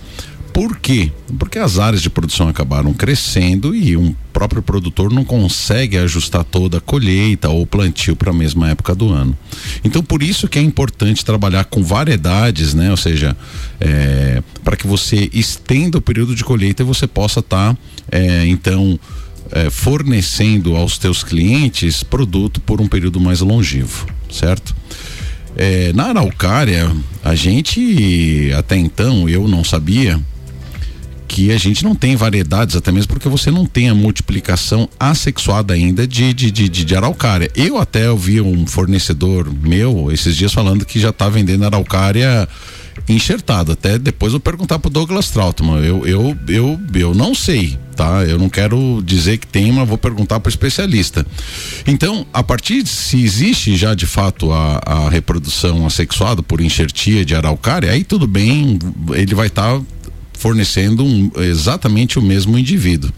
Por 0.56 0.78
quê? 0.78 1.12
Porque 1.38 1.58
as 1.58 1.78
áreas 1.78 2.00
de 2.00 2.08
produção 2.08 2.48
acabaram 2.48 2.94
crescendo 2.94 3.74
e 3.74 3.94
um 3.94 4.14
próprio 4.32 4.62
produtor 4.62 5.12
não 5.12 5.22
consegue 5.22 5.98
ajustar 5.98 6.44
toda 6.44 6.78
a 6.78 6.80
colheita 6.80 7.50
ou 7.50 7.66
plantio 7.66 8.16
para 8.16 8.30
a 8.30 8.34
mesma 8.34 8.70
época 8.70 8.94
do 8.94 9.12
ano. 9.12 9.36
Então, 9.84 10.02
por 10.02 10.22
isso 10.22 10.48
que 10.48 10.58
é 10.58 10.62
importante 10.62 11.22
trabalhar 11.22 11.64
com 11.66 11.82
variedades, 11.84 12.72
né? 12.72 12.90
Ou 12.90 12.96
seja, 12.96 13.36
é, 13.78 14.42
para 14.64 14.78
que 14.78 14.86
você 14.86 15.28
estenda 15.30 15.98
o 15.98 16.00
período 16.00 16.34
de 16.34 16.42
colheita 16.42 16.82
e 16.82 16.86
você 16.86 17.06
possa 17.06 17.40
estar, 17.40 17.76
então, 18.48 18.98
é, 19.52 19.68
fornecendo 19.68 20.74
aos 20.74 20.96
teus 20.96 21.22
clientes 21.22 22.02
produto 22.02 22.62
por 22.62 22.80
um 22.80 22.88
período 22.88 23.20
mais 23.20 23.40
longevo, 23.40 24.06
certo? 24.30 24.74
É, 25.54 25.92
na 25.92 26.04
araucária, 26.04 26.90
a 27.22 27.34
gente 27.34 28.50
até 28.56 28.78
então 28.78 29.28
eu 29.28 29.46
não 29.46 29.62
sabia 29.62 30.18
que 31.26 31.50
a 31.52 31.58
gente 31.58 31.84
não 31.84 31.94
tem 31.94 32.16
variedades, 32.16 32.76
até 32.76 32.92
mesmo 32.92 33.08
porque 33.08 33.28
você 33.28 33.50
não 33.50 33.66
tem 33.66 33.88
a 33.88 33.94
multiplicação 33.94 34.88
assexuada 34.98 35.74
ainda 35.74 36.06
de, 36.06 36.32
de, 36.32 36.50
de, 36.50 36.68
de, 36.68 36.84
de 36.84 36.96
araucária. 36.96 37.50
Eu 37.54 37.78
até 37.78 38.10
ouvi 38.10 38.40
um 38.40 38.66
fornecedor 38.66 39.52
meu 39.52 40.10
esses 40.12 40.36
dias 40.36 40.52
falando 40.52 40.84
que 40.84 41.00
já 41.00 41.10
está 41.10 41.28
vendendo 41.28 41.64
araucária 41.64 42.48
enxertada. 43.08 43.72
Até 43.72 43.98
depois 43.98 44.32
eu 44.32 44.40
perguntar 44.40 44.78
pro 44.78 44.90
Douglas 44.90 45.30
Trautmann. 45.30 45.84
Eu, 45.84 46.06
eu, 46.06 46.36
eu, 46.48 46.80
eu 46.94 47.14
não 47.14 47.34
sei, 47.34 47.78
tá? 47.94 48.24
Eu 48.24 48.38
não 48.38 48.48
quero 48.48 49.02
dizer 49.04 49.38
que 49.38 49.46
tem, 49.46 49.70
mas 49.72 49.88
vou 49.88 49.98
perguntar 49.98 50.40
para 50.40 50.50
especialista. 50.50 51.26
Então, 51.86 52.26
a 52.32 52.42
partir 52.42 52.82
de 52.82 52.88
se 52.88 53.22
existe 53.22 53.76
já 53.76 53.94
de 53.94 54.06
fato 54.06 54.52
a, 54.52 54.80
a 54.84 55.10
reprodução 55.10 55.86
assexuada 55.86 56.42
por 56.42 56.60
enxertia 56.60 57.24
de 57.24 57.34
araucária, 57.34 57.90
aí 57.90 58.04
tudo 58.04 58.26
bem, 58.26 58.78
ele 59.14 59.34
vai 59.34 59.48
estar 59.48 59.78
tá 59.78 59.82
fornecendo 60.46 61.04
um, 61.04 61.28
exatamente 61.38 62.20
o 62.20 62.22
mesmo 62.22 62.56
indivíduo. 62.56 63.10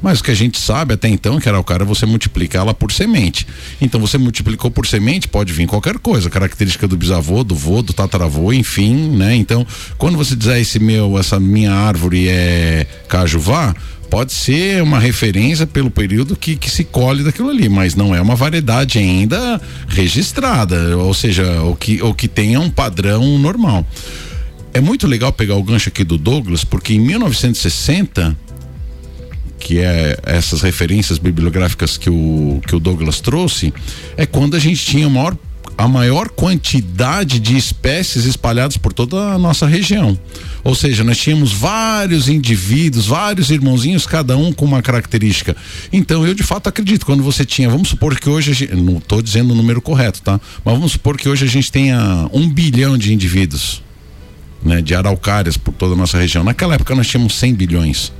Mas 0.00 0.20
o 0.20 0.24
que 0.24 0.30
a 0.30 0.34
gente 0.34 0.58
sabe 0.58 0.94
até 0.94 1.10
então 1.10 1.36
é 1.36 1.40
que 1.40 1.46
era 1.46 1.60
o 1.60 1.62
cara 1.62 1.84
você 1.84 2.06
multiplica 2.06 2.56
ela 2.56 2.72
por 2.72 2.90
semente. 2.90 3.46
Então 3.82 4.00
você 4.00 4.16
multiplicou 4.16 4.70
por 4.70 4.86
semente, 4.86 5.28
pode 5.28 5.52
vir 5.52 5.66
qualquer 5.66 5.98
coisa, 5.98 6.30
característica 6.30 6.88
do 6.88 6.96
bisavô, 6.96 7.44
do 7.44 7.54
vô, 7.54 7.82
do 7.82 7.92
tataravô, 7.92 8.50
enfim, 8.50 9.10
né? 9.10 9.36
Então, 9.36 9.66
quando 9.98 10.16
você 10.16 10.34
dizer 10.34 10.58
esse 10.58 10.78
meu, 10.78 11.18
essa 11.18 11.38
minha 11.38 11.70
árvore 11.70 12.28
é 12.30 12.86
cajuvá, 13.06 13.74
pode 14.08 14.32
ser 14.32 14.82
uma 14.82 14.98
referência 14.98 15.66
pelo 15.66 15.90
período 15.90 16.34
que, 16.34 16.56
que 16.56 16.70
se 16.70 16.84
colhe 16.84 17.22
daquilo 17.22 17.50
ali, 17.50 17.68
mas 17.68 17.94
não 17.94 18.14
é 18.14 18.22
uma 18.22 18.34
variedade 18.34 18.98
ainda 18.98 19.60
registrada, 19.86 20.96
ou 20.96 21.12
seja, 21.12 21.60
o 21.62 21.76
que, 21.76 22.02
o 22.02 22.14
que 22.14 22.26
tenha 22.26 22.58
um 22.58 22.70
padrão 22.70 23.38
normal 23.38 23.84
é 24.72 24.80
muito 24.80 25.06
legal 25.06 25.32
pegar 25.32 25.56
o 25.56 25.62
gancho 25.62 25.88
aqui 25.88 26.04
do 26.04 26.16
Douglas, 26.16 26.64
porque 26.64 26.94
em 26.94 27.00
1960, 27.00 28.36
que 29.58 29.78
é 29.78 30.18
essas 30.24 30.62
referências 30.62 31.18
bibliográficas 31.18 31.96
que 31.96 32.08
o, 32.08 32.60
que 32.66 32.74
o 32.74 32.80
Douglas 32.80 33.20
trouxe, 33.20 33.72
é 34.16 34.24
quando 34.24 34.56
a 34.56 34.58
gente 34.58 34.84
tinha 34.84 35.06
a 35.06 35.10
maior, 35.10 35.36
a 35.76 35.88
maior 35.88 36.28
quantidade 36.28 37.40
de 37.40 37.56
espécies 37.56 38.26
espalhadas 38.26 38.76
por 38.76 38.92
toda 38.92 39.32
a 39.32 39.38
nossa 39.38 39.66
região. 39.66 40.16
Ou 40.62 40.74
seja, 40.74 41.02
nós 41.02 41.18
tínhamos 41.18 41.52
vários 41.52 42.28
indivíduos, 42.28 43.06
vários 43.06 43.50
irmãozinhos, 43.50 44.06
cada 44.06 44.36
um 44.36 44.52
com 44.52 44.64
uma 44.64 44.82
característica. 44.82 45.56
Então, 45.92 46.24
eu 46.24 46.34
de 46.34 46.44
fato 46.44 46.68
acredito, 46.68 47.04
quando 47.04 47.24
você 47.24 47.44
tinha, 47.44 47.68
vamos 47.68 47.88
supor 47.88 48.18
que 48.18 48.28
hoje, 48.28 48.52
gente, 48.52 48.76
não 48.76 48.98
estou 48.98 49.20
dizendo 49.20 49.52
o 49.52 49.56
número 49.56 49.82
correto, 49.82 50.22
tá? 50.22 50.40
Mas 50.64 50.74
vamos 50.74 50.92
supor 50.92 51.16
que 51.16 51.28
hoje 51.28 51.44
a 51.44 51.48
gente 51.48 51.72
tenha 51.72 52.28
um 52.32 52.48
bilhão 52.48 52.96
de 52.96 53.12
indivíduos 53.12 53.82
né, 54.62 54.80
de 54.80 54.94
araucárias 54.94 55.56
por 55.56 55.72
toda 55.72 55.94
a 55.94 55.96
nossa 55.96 56.18
região. 56.18 56.44
Naquela 56.44 56.74
época 56.74 56.94
nós 56.94 57.06
tínhamos 57.06 57.34
100 57.34 57.54
bilhões. 57.54 58.12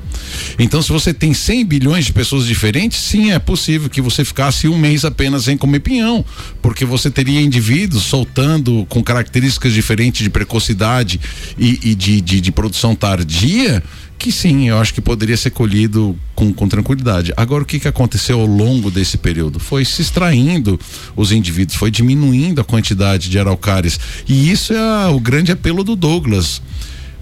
Então, 0.59 0.83
se 0.83 0.93
você 0.93 1.13
tem 1.13 1.33
100 1.33 1.65
bilhões 1.65 2.07
de 2.07 2.13
pessoas 2.13 2.47
diferentes, 2.47 3.01
sim, 3.01 3.33
é 3.33 3.39
possível 3.39 3.89
que 3.89 4.01
você 4.01 4.25
ficasse 4.25 4.69
um 4.69 4.79
mês 4.79 5.05
apenas 5.05 5.45
sem 5.45 5.57
comer 5.57 5.81
pinhão, 5.81 6.25
porque 6.63 6.85
você 6.85 7.11
teria 7.11 7.41
indivíduos 7.41 8.05
soltando 8.05 8.87
com 8.89 9.03
características 9.03 9.73
diferentes 9.73 10.23
de 10.23 10.31
precocidade 10.31 11.21
e, 11.59 11.91
e 11.91 11.95
de, 11.95 12.21
de, 12.21 12.41
de 12.41 12.53
produção 12.53 12.95
tardia 12.95 13.83
que 14.21 14.31
sim, 14.31 14.69
eu 14.69 14.79
acho 14.79 14.93
que 14.93 15.01
poderia 15.01 15.37
ser 15.37 15.51
colhido 15.51 16.17
com, 16.35 16.53
com 16.53 16.69
tranquilidade. 16.69 17.33
Agora, 17.37 17.63
o 17.63 17.67
que, 17.67 17.81
que 17.81 17.89
aconteceu 17.89 18.39
ao 18.39 18.47
longo 18.47 18.91
desse 18.91 19.17
período? 19.17 19.59
Foi 19.59 19.83
se 19.83 20.03
extraindo 20.03 20.79
os 21.17 21.33
indivíduos, 21.33 21.77
foi 21.77 21.91
diminuindo 21.91 22.61
a 22.61 22.65
quantidade 22.65 23.31
de 23.31 23.39
araucárias. 23.39 23.99
E 24.29 24.51
isso 24.51 24.75
é 24.75 25.09
o 25.09 25.19
grande 25.19 25.51
apelo 25.51 25.83
do 25.83 25.97
Douglas 25.97 26.61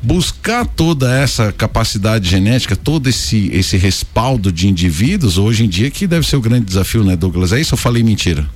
buscar 0.02 0.64
toda 0.66 1.12
essa 1.16 1.52
capacidade 1.52 2.28
genética, 2.28 2.76
todo 2.76 3.08
esse 3.08 3.50
esse 3.52 3.76
respaldo 3.76 4.52
de 4.52 4.68
indivíduos 4.68 5.38
hoje 5.38 5.64
em 5.64 5.68
dia 5.68 5.90
que 5.90 6.06
deve 6.06 6.26
ser 6.26 6.36
o 6.36 6.40
grande 6.40 6.66
desafio, 6.66 7.02
né, 7.02 7.16
Douglas? 7.16 7.52
É 7.52 7.60
isso 7.60 7.74
ou 7.74 7.78
falei 7.78 8.02
mentira? 8.02 8.48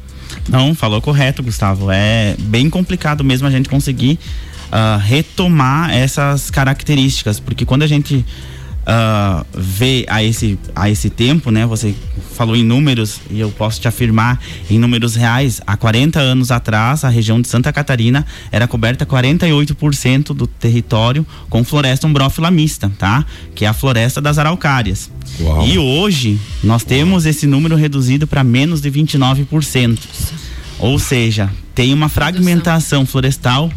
Não, 0.48 0.74
falou 0.74 1.00
correto, 1.00 1.42
Gustavo. 1.42 1.90
É 1.90 2.34
bem 2.38 2.68
complicado 2.68 3.22
mesmo 3.22 3.46
a 3.46 3.50
gente 3.50 3.68
conseguir 3.68 4.18
uh, 4.72 4.98
retomar 4.98 5.90
essas 5.90 6.50
características, 6.50 7.38
porque 7.38 7.66
quando 7.66 7.82
a 7.82 7.86
gente 7.86 8.24
uh, 8.82 9.46
vê 9.54 10.04
a 10.08 10.22
esse, 10.22 10.58
a 10.74 10.88
esse 10.90 11.10
tempo, 11.10 11.50
né? 11.50 11.66
Você 11.66 11.94
falou 12.34 12.56
em 12.56 12.64
números 12.64 13.20
e 13.30 13.38
eu 13.38 13.50
posso 13.50 13.80
te 13.80 13.86
afirmar 13.86 14.40
em 14.70 14.78
números 14.78 15.14
reais, 15.14 15.60
há 15.66 15.76
40 15.76 16.18
anos 16.18 16.50
atrás, 16.50 17.04
a 17.04 17.08
região 17.08 17.40
de 17.40 17.48
Santa 17.48 17.72
Catarina 17.72 18.26
era 18.50 18.66
coberta 18.66 19.04
48% 19.04 20.34
do 20.34 20.46
território 20.46 21.26
com 21.48 21.62
floresta 21.62 22.06
umbrófila 22.06 22.50
mista, 22.50 22.90
tá? 22.98 23.24
Que 23.54 23.64
é 23.64 23.68
a 23.68 23.72
floresta 23.72 24.20
das 24.20 24.38
araucárias. 24.38 25.10
Uau. 25.40 25.66
E 25.66 25.78
hoje 25.78 26.40
nós 26.62 26.84
temos 26.84 27.26
esse 27.26 27.46
número 27.46 27.76
reduzido 27.76 28.26
para 28.26 28.42
menos 28.42 28.80
de 28.80 28.90
29%. 28.90 29.98
Ou 30.78 30.98
seja, 30.98 31.50
tem 31.74 31.94
uma 31.94 32.08
fragmentação 32.08 33.06
florestal 33.06 33.70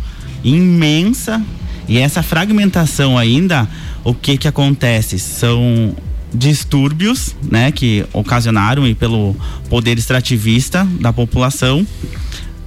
imensa 0.45 1.41
e 1.87 1.97
essa 1.97 2.23
fragmentação 2.23 3.17
ainda, 3.17 3.67
o 4.03 4.13
que 4.13 4.37
que 4.37 4.47
acontece? 4.47 5.19
São 5.19 5.95
distúrbios, 6.33 7.35
né, 7.49 7.71
que 7.71 8.05
ocasionaram 8.13 8.87
e 8.87 8.93
pelo 8.93 9.35
poder 9.69 9.97
extrativista 9.97 10.87
da 10.99 11.11
população 11.13 11.85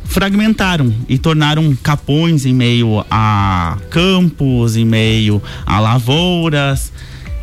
fragmentaram 0.04 0.92
e 1.06 1.18
tornaram 1.18 1.76
capões 1.82 2.47
em 2.47 2.54
meio 2.54 3.04
a 3.11 3.76
campos, 3.90 4.75
em 4.75 4.85
meio 4.85 5.42
a 5.66 5.78
lavouras 5.78 6.90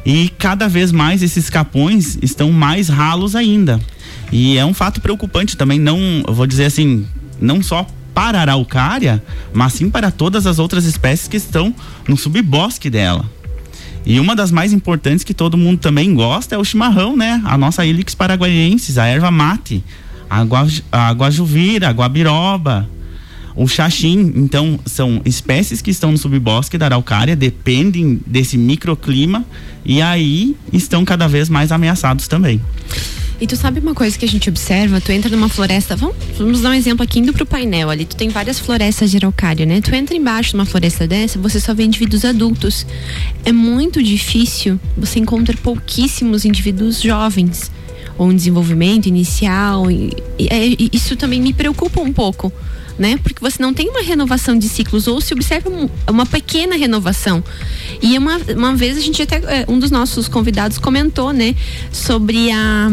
e 0.03 0.29
cada 0.29 0.67
vez 0.67 0.91
mais 0.91 1.21
esses 1.21 1.47
capões 1.49 2.17
estão 2.21 2.51
mais 2.51 2.89
ralos 2.89 3.35
ainda. 3.35 3.79
E 4.31 4.57
é 4.57 4.65
um 4.65 4.73
fato 4.73 4.99
preocupante 4.99 5.55
também, 5.55 5.79
não, 5.79 6.23
vou 6.27 6.47
dizer 6.47 6.65
assim, 6.65 7.05
não 7.39 7.61
só 7.61 7.85
para 8.15 8.39
a 8.39 8.41
araucária, 8.41 9.21
mas 9.53 9.73
sim 9.73 9.89
para 9.89 10.09
todas 10.09 10.47
as 10.47 10.57
outras 10.57 10.85
espécies 10.85 11.27
que 11.27 11.37
estão 11.37 11.75
no 12.07 12.15
subbosque 12.15 12.89
dela. 12.89 13.29
E 14.05 14.19
uma 14.19 14.35
das 14.35 14.51
mais 14.51 14.71
importantes 14.71 15.23
que 15.23 15.33
todo 15.33 15.57
mundo 15.57 15.79
também 15.79 16.13
gosta 16.13 16.55
é 16.55 16.57
o 16.57 16.63
chimarrão, 16.63 17.17
né? 17.17 17.41
A 17.43 17.57
nossa 17.57 17.85
Ilix 17.85 18.15
paraguaiensis, 18.15 18.97
a 18.97 19.05
erva 19.05 19.29
mate, 19.29 19.83
a, 20.29 20.45
a 20.91 21.11
guajuvira, 21.11 21.89
a 21.89 21.91
guabiroba, 21.91 22.87
o 23.55 23.67
xaxim. 23.67 24.31
Então, 24.35 24.79
são 24.85 25.21
espécies 25.25 25.81
que 25.81 25.89
estão 25.89 26.11
no 26.11 26.17
subbosque 26.17 26.77
da 26.77 26.85
araucária, 26.85 27.35
dependem 27.35 28.21
desse 28.25 28.57
microclima 28.57 29.43
e 29.83 30.01
aí 30.01 30.55
estão 30.71 31.03
cada 31.03 31.27
vez 31.27 31.49
mais 31.49 31.71
ameaçados 31.71 32.27
também. 32.27 32.61
E 33.39 33.45
tu 33.45 33.55
sabe 33.57 33.79
uma 33.81 33.93
coisa 33.93 34.17
que 34.17 34.23
a 34.23 34.27
gente 34.27 34.47
observa? 34.49 35.01
Tu 35.01 35.11
entra 35.11 35.29
numa 35.29 35.49
floresta, 35.49 35.95
vamos, 35.95 36.15
vamos 36.37 36.61
dar 36.61 36.69
um 36.69 36.73
exemplo 36.73 37.03
aqui 37.03 37.19
indo 37.19 37.33
pro 37.33 37.45
painel 37.45 37.89
ali, 37.89 38.05
tu 38.05 38.15
tem 38.15 38.29
várias 38.29 38.59
florestas 38.59 39.11
de 39.11 39.17
araucária, 39.17 39.65
né? 39.65 39.81
Tu 39.81 39.93
entra 39.93 40.15
embaixo 40.15 40.51
de 40.51 40.55
uma 40.55 40.65
floresta 40.65 41.05
dessa, 41.05 41.37
você 41.37 41.59
só 41.59 41.73
vê 41.73 41.83
indivíduos 41.83 42.23
adultos. 42.23 42.87
É 43.43 43.51
muito 43.51 44.01
difícil, 44.01 44.79
você 44.97 45.19
encontra 45.19 45.55
pouquíssimos 45.57 46.45
indivíduos 46.45 47.01
jovens 47.01 47.71
ou 48.17 48.31
em 48.31 48.35
desenvolvimento 48.35 49.07
inicial. 49.07 49.91
E, 49.91 50.11
e, 50.39 50.47
e, 50.79 50.89
isso 50.93 51.15
também 51.17 51.41
me 51.41 51.53
preocupa 51.53 51.99
um 52.01 52.13
pouco 52.13 52.53
né? 52.97 53.17
Porque 53.21 53.39
você 53.41 53.61
não 53.61 53.73
tem 53.73 53.89
uma 53.89 54.01
renovação 54.01 54.57
de 54.57 54.67
ciclos 54.69 55.07
ou 55.07 55.19
se 55.21 55.33
observa 55.33 55.69
uma 56.09 56.25
pequena 56.25 56.75
renovação. 56.75 57.43
E 58.01 58.17
uma, 58.17 58.37
uma 58.55 58.75
vez 58.75 58.97
a 58.97 59.01
gente 59.01 59.21
até 59.21 59.37
eh, 59.37 59.65
um 59.67 59.79
dos 59.79 59.91
nossos 59.91 60.27
convidados 60.27 60.77
comentou, 60.77 61.31
né, 61.33 61.55
sobre 61.91 62.51
a 62.51 62.89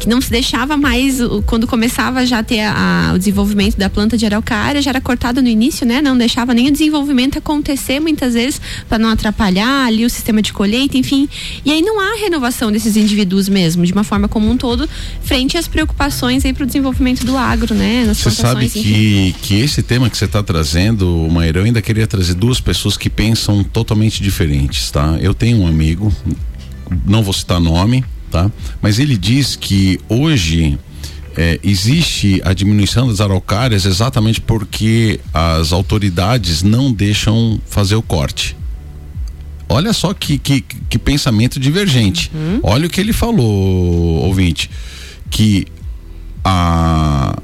que 0.00 0.08
não 0.08 0.20
se 0.20 0.30
deixava 0.30 0.76
mais 0.76 1.18
quando 1.44 1.66
começava 1.66 2.24
já 2.24 2.38
a 2.38 2.42
ter 2.42 2.60
a, 2.60 3.12
o 3.14 3.18
desenvolvimento 3.18 3.76
da 3.76 3.90
planta 3.90 4.16
de 4.16 4.24
araucária, 4.24 4.80
já 4.80 4.90
era 4.90 5.00
cortado 5.00 5.42
no 5.42 5.48
início, 5.48 5.86
né? 5.86 6.00
Não 6.00 6.16
deixava 6.16 6.54
nem 6.54 6.68
o 6.68 6.72
desenvolvimento 6.72 7.38
acontecer 7.38 8.00
muitas 8.00 8.32
vezes 8.32 8.60
para 8.88 8.98
não 8.98 9.10
atrapalhar 9.10 9.86
ali 9.86 10.04
o 10.04 10.10
sistema 10.10 10.40
de 10.40 10.52
colheita, 10.52 10.96
enfim. 10.96 11.28
E 11.64 11.70
aí 11.70 11.82
não 11.82 12.00
há 12.00 12.16
renovação 12.18 12.72
desses 12.72 12.96
indivíduos 12.96 13.48
mesmo, 13.48 13.84
de 13.84 13.92
uma 13.92 14.02
forma 14.02 14.26
como 14.26 14.50
um 14.50 14.56
todo, 14.56 14.88
frente 15.22 15.58
às 15.58 15.68
preocupações 15.68 16.44
aí 16.46 16.54
para 16.54 16.64
o 16.64 16.66
desenvolvimento 16.66 17.24
do 17.26 17.36
agro, 17.36 17.74
né? 17.74 18.06
Você 18.08 18.30
sabe 18.30 18.70
que, 18.70 19.34
que 19.40 19.60
esse 19.60 19.82
tema 19.82 20.08
que 20.08 20.16
você 20.16 20.26
está 20.26 20.42
trazendo, 20.42 21.28
Maíra, 21.30 21.60
eu 21.60 21.64
ainda 21.64 21.82
queria 21.82 22.06
trazer 22.06 22.34
duas 22.34 22.60
pessoas 22.60 22.96
que 22.96 23.10
pensam 23.10 23.64
totalmente 23.64 24.22
diferentes, 24.22 24.90
tá? 24.90 25.18
Eu 25.20 25.34
tenho 25.34 25.58
um 25.58 25.66
amigo, 25.66 26.12
não 27.06 27.22
vou 27.22 27.32
citar 27.32 27.60
nome, 27.60 28.04
tá? 28.30 28.50
Mas 28.80 28.98
ele 28.98 29.16
diz 29.16 29.56
que 29.56 29.98
hoje 30.08 30.78
é, 31.36 31.58
existe 31.62 32.40
a 32.44 32.52
diminuição 32.52 33.08
das 33.08 33.20
araucárias 33.20 33.86
exatamente 33.86 34.40
porque 34.40 35.20
as 35.32 35.72
autoridades 35.72 36.62
não 36.62 36.92
deixam 36.92 37.60
fazer 37.66 37.94
o 37.96 38.02
corte. 38.02 38.56
Olha 39.68 39.92
só 39.92 40.12
que, 40.12 40.36
que, 40.36 40.62
que 40.62 40.98
pensamento 40.98 41.60
divergente. 41.60 42.30
Uhum. 42.34 42.60
Olha 42.62 42.86
o 42.86 42.90
que 42.90 43.00
ele 43.00 43.12
falou, 43.12 44.24
ouvinte, 44.24 44.68
que 45.30 45.66
a, 46.44 47.38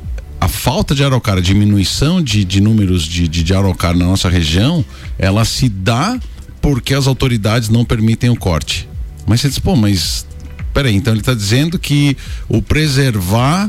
a 0.47 0.49
falta 0.49 0.95
de 0.95 1.03
araucária, 1.03 1.41
a 1.41 1.43
diminuição 1.43 2.23
de, 2.23 2.45
de 2.45 2.61
números 2.61 3.03
de, 3.03 3.27
de, 3.27 3.43
de 3.43 3.53
araucária 3.53 3.99
na 3.99 4.07
nossa 4.07 4.29
região, 4.29 4.85
ela 5.19 5.45
se 5.45 5.69
dá 5.69 6.21
porque 6.63 6.95
as 6.95 7.09
autoridades 7.09 7.69
não 7.69 7.85
permitem 7.85 8.31
o 8.31 8.37
corte. 8.37 8.89
Mas 9.27 9.41
você 9.41 9.49
diz, 9.49 9.59
pô, 9.59 9.75
mas 9.75 10.25
peraí, 10.73 10.95
então 10.95 11.13
ele 11.13 11.21
está 11.21 11.35
dizendo 11.35 11.81
que 11.81 12.17
o 12.49 12.63
preservar 12.63 13.69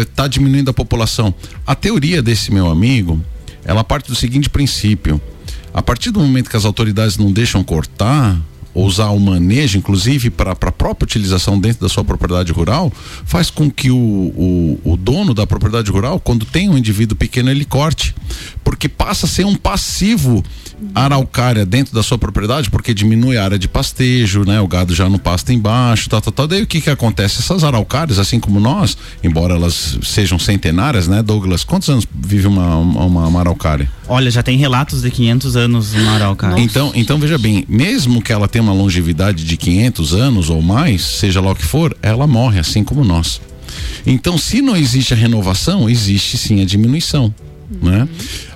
está 0.00 0.24
é, 0.24 0.28
diminuindo 0.28 0.72
a 0.72 0.74
população. 0.74 1.32
A 1.64 1.76
teoria 1.76 2.20
desse 2.20 2.52
meu 2.52 2.68
amigo, 2.68 3.22
ela 3.64 3.84
parte 3.84 4.08
do 4.08 4.16
seguinte 4.16 4.50
princípio: 4.50 5.20
a 5.72 5.80
partir 5.80 6.10
do 6.10 6.18
momento 6.18 6.50
que 6.50 6.56
as 6.56 6.64
autoridades 6.64 7.16
não 7.16 7.30
deixam 7.30 7.62
cortar, 7.62 8.36
usar 8.84 9.08
o 9.10 9.18
manejo, 9.18 9.78
inclusive 9.78 10.30
para 10.30 10.52
a 10.52 10.72
própria 10.72 11.04
utilização 11.04 11.58
dentro 11.58 11.80
da 11.80 11.88
sua 11.88 12.04
propriedade 12.04 12.52
rural, 12.52 12.92
faz 13.24 13.50
com 13.50 13.70
que 13.70 13.90
o, 13.90 13.96
o, 13.96 14.80
o, 14.84 14.96
dono 14.96 15.32
da 15.32 15.46
propriedade 15.46 15.90
rural, 15.90 16.20
quando 16.20 16.44
tem 16.44 16.68
um 16.68 16.76
indivíduo 16.76 17.16
pequeno, 17.16 17.50
ele 17.50 17.64
corte. 17.64 18.14
Porque 18.62 18.88
passa 18.88 19.26
a 19.26 19.28
ser 19.28 19.46
um 19.46 19.54
passivo 19.54 20.44
araucária 20.94 21.64
dentro 21.64 21.94
da 21.94 22.02
sua 22.02 22.18
propriedade, 22.18 22.70
porque 22.70 22.92
diminui 22.92 23.36
a 23.36 23.44
área 23.44 23.58
de 23.58 23.68
pastejo, 23.68 24.44
né? 24.44 24.60
O 24.60 24.68
gado 24.68 24.94
já 24.94 25.08
não 25.08 25.18
pasta 25.18 25.52
embaixo, 25.52 26.08
tal, 26.08 26.20
tal, 26.20 26.32
tal. 26.32 26.46
Daí 26.46 26.62
o 26.62 26.66
que 26.66 26.80
que 26.80 26.90
acontece? 26.90 27.40
Essas 27.40 27.64
araucárias, 27.64 28.18
assim 28.18 28.38
como 28.38 28.60
nós, 28.60 28.96
embora 29.22 29.54
elas 29.54 29.98
sejam 30.02 30.38
centenárias, 30.38 31.08
né, 31.08 31.22
Douglas? 31.22 31.64
Quantos 31.64 31.88
anos 31.88 32.06
vive 32.14 32.46
uma, 32.46 32.76
uma, 32.76 33.26
uma 33.26 33.40
araucária? 33.40 33.90
Olha, 34.08 34.30
já 34.30 34.42
tem 34.42 34.56
relatos 34.56 35.02
de 35.02 35.10
500 35.10 35.56
anos 35.56 35.94
uma 35.94 36.12
araucária. 36.12 36.60
Então, 36.60 36.92
então 36.94 37.18
veja 37.18 37.38
bem, 37.38 37.64
mesmo 37.68 38.22
que 38.22 38.32
ela 38.32 38.46
tenha 38.46 38.62
uma 38.62 38.72
longevidade 38.72 39.44
de 39.44 39.56
500 39.56 40.14
anos 40.14 40.50
ou 40.50 40.62
mais, 40.62 41.02
seja 41.02 41.40
lá 41.40 41.52
o 41.52 41.56
que 41.56 41.64
for, 41.64 41.96
ela 42.02 42.26
morre 42.26 42.58
assim 42.58 42.84
como 42.84 43.04
nós. 43.04 43.40
Então, 44.06 44.38
se 44.38 44.62
não 44.62 44.76
existe 44.76 45.12
a 45.12 45.16
renovação, 45.16 45.90
existe 45.90 46.38
sim 46.38 46.62
a 46.62 46.64
diminuição. 46.64 47.34
Né? 47.82 48.08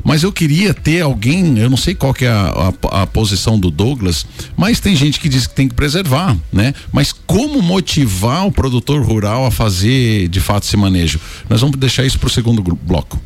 Mas 0.04 0.22
eu 0.22 0.32
queria 0.32 0.72
ter 0.72 1.00
alguém, 1.00 1.58
eu 1.58 1.68
não 1.68 1.76
sei 1.76 1.94
qual 1.94 2.14
que 2.14 2.24
é 2.24 2.30
a, 2.30 2.72
a, 2.90 3.02
a, 3.02 3.06
posição 3.06 3.58
do 3.58 3.70
Douglas, 3.70 4.24
mas 4.56 4.78
tem 4.78 4.94
gente 4.94 5.18
que 5.18 5.28
diz 5.28 5.46
que 5.46 5.54
tem 5.54 5.68
que 5.68 5.74
preservar, 5.74 6.36
né? 6.52 6.72
Mas 6.92 7.12
como 7.12 7.60
motivar 7.60 8.46
o 8.46 8.52
produtor 8.52 9.04
rural 9.04 9.44
a 9.46 9.50
fazer 9.50 10.28
de 10.28 10.40
fato 10.40 10.64
esse 10.64 10.76
manejo? 10.76 11.18
Nós 11.48 11.60
vamos 11.60 11.76
deixar 11.76 12.04
isso 12.04 12.18
para 12.18 12.28
o 12.28 12.30
segundo 12.30 12.62
bloco. 12.62 13.20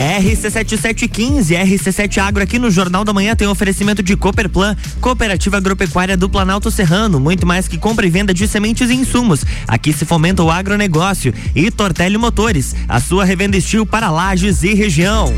RC7715, 0.00 1.54
RC7 1.62 2.18
Agro 2.18 2.42
aqui 2.42 2.58
no 2.58 2.70
Jornal 2.70 3.04
da 3.04 3.12
Manhã 3.12 3.36
tem 3.36 3.46
oferecimento 3.46 4.02
de 4.02 4.16
Cooperplan, 4.16 4.74
Cooperativa 4.98 5.58
Agropecuária 5.58 6.16
do 6.16 6.26
Planalto 6.26 6.70
Serrano, 6.70 7.20
muito 7.20 7.46
mais 7.46 7.68
que 7.68 7.76
compra 7.76 8.06
e 8.06 8.10
venda 8.10 8.32
de 8.32 8.48
sementes 8.48 8.88
e 8.88 8.94
insumos. 8.94 9.44
Aqui 9.68 9.92
se 9.92 10.06
fomenta 10.06 10.42
o 10.42 10.50
agronegócio 10.50 11.34
e 11.54 11.70
Tortelli 11.70 12.16
Motores, 12.16 12.74
a 12.88 12.98
sua 12.98 13.26
revenda 13.26 13.58
estilo 13.58 13.84
para 13.84 14.10
lajes 14.10 14.62
e 14.62 14.72
região. 14.72 15.34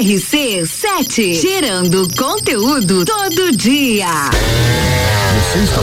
RC7, 0.00 1.34
gerando 1.34 2.08
conteúdo 2.16 3.04
todo 3.04 3.54
dia. 3.54 4.30
Você 5.52 5.58
está 5.58 5.82